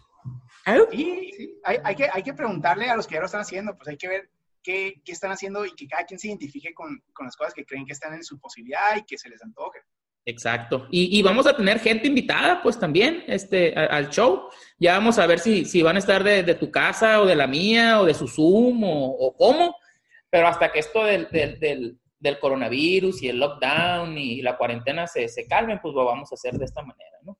Y 0.91 1.59
hay, 1.63 1.77
hay, 1.83 1.95
que, 1.95 2.09
hay 2.11 2.23
que 2.23 2.33
preguntarle 2.33 2.89
a 2.89 2.95
los 2.95 3.07
que 3.07 3.15
ya 3.15 3.19
lo 3.19 3.25
están 3.25 3.41
haciendo, 3.41 3.75
pues 3.75 3.87
hay 3.89 3.97
que 3.97 4.07
ver 4.07 4.29
qué, 4.63 5.01
qué 5.03 5.11
están 5.11 5.31
haciendo 5.31 5.65
y 5.65 5.71
que 5.75 5.87
cada 5.87 6.05
quien 6.05 6.19
se 6.19 6.27
identifique 6.27 6.73
con, 6.73 7.01
con, 7.13 7.25
las 7.25 7.35
cosas 7.35 7.53
que 7.53 7.65
creen 7.65 7.85
que 7.85 7.93
están 7.93 8.13
en 8.13 8.23
su 8.23 8.39
posibilidad 8.39 8.97
y 8.97 9.03
que 9.03 9.17
se 9.17 9.29
les 9.29 9.41
antoje. 9.41 9.79
Exacto. 10.25 10.87
Y, 10.91 11.17
y, 11.17 11.21
vamos 11.21 11.47
a 11.47 11.55
tener 11.55 11.79
gente 11.79 12.07
invitada, 12.07 12.61
pues 12.61 12.77
también, 12.77 13.23
este, 13.27 13.73
al 13.73 14.09
show. 14.09 14.49
Ya 14.77 14.97
vamos 14.97 15.17
a 15.19 15.25
ver 15.25 15.39
si, 15.39 15.63
si 15.63 15.81
van 15.81 15.95
a 15.95 15.99
estar 15.99 16.21
de, 16.21 16.43
de, 16.43 16.53
tu 16.55 16.69
casa 16.69 17.21
o 17.21 17.25
de 17.25 17.35
la 17.35 17.47
mía 17.47 18.01
o 18.01 18.05
de 18.05 18.13
su 18.13 18.27
Zoom 18.27 18.83
o, 18.83 19.09
o 19.11 19.35
cómo. 19.37 19.77
Pero 20.37 20.49
hasta 20.49 20.71
que 20.71 20.77
esto 20.77 21.03
del, 21.03 21.27
del, 21.31 21.99
del, 22.19 22.39
coronavirus 22.39 23.23
y 23.23 23.29
el 23.29 23.39
lockdown 23.39 24.15
y 24.19 24.43
la 24.43 24.55
cuarentena 24.55 25.07
se, 25.07 25.27
se, 25.27 25.47
calmen, 25.47 25.79
pues 25.81 25.95
lo 25.95 26.05
vamos 26.05 26.31
a 26.31 26.35
hacer 26.35 26.53
de 26.59 26.65
esta 26.65 26.83
manera, 26.83 27.17
¿no? 27.23 27.39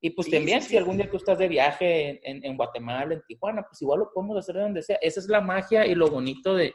Y 0.00 0.10
pues 0.10 0.28
también, 0.28 0.60
si 0.60 0.76
algún 0.76 0.96
día 0.96 1.08
tú 1.08 1.18
estás 1.18 1.38
de 1.38 1.46
viaje 1.46 2.20
en, 2.28 2.44
en, 2.44 2.56
Guatemala, 2.56 3.14
en 3.14 3.22
Tijuana, 3.28 3.62
pues 3.62 3.80
igual 3.80 4.00
lo 4.00 4.10
podemos 4.12 4.36
hacer 4.36 4.56
de 4.56 4.62
donde 4.62 4.82
sea. 4.82 4.98
Esa 5.00 5.20
es 5.20 5.28
la 5.28 5.40
magia 5.40 5.86
y 5.86 5.94
lo 5.94 6.08
bonito 6.08 6.56
de, 6.56 6.74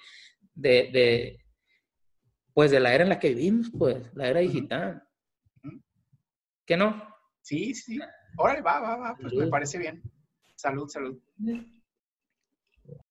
de, 0.53 0.89
de 0.93 1.45
pues 2.53 2.71
de 2.71 2.79
la 2.79 2.93
era 2.93 3.03
en 3.03 3.09
la 3.09 3.19
que 3.19 3.33
vivimos, 3.33 3.69
pues, 3.77 4.09
la 4.13 4.29
era 4.29 4.39
digital. 4.39 5.03
¿Qué 6.65 6.77
no? 6.77 7.13
Sí, 7.41 7.75
sí. 7.75 7.99
Órale, 8.37 8.61
va, 8.61 8.79
va, 8.79 8.95
va. 8.95 9.17
Pues 9.19 9.33
me 9.33 9.47
parece 9.47 9.79
bien. 9.79 10.01
Salud, 10.55 10.87
salud. 10.87 11.21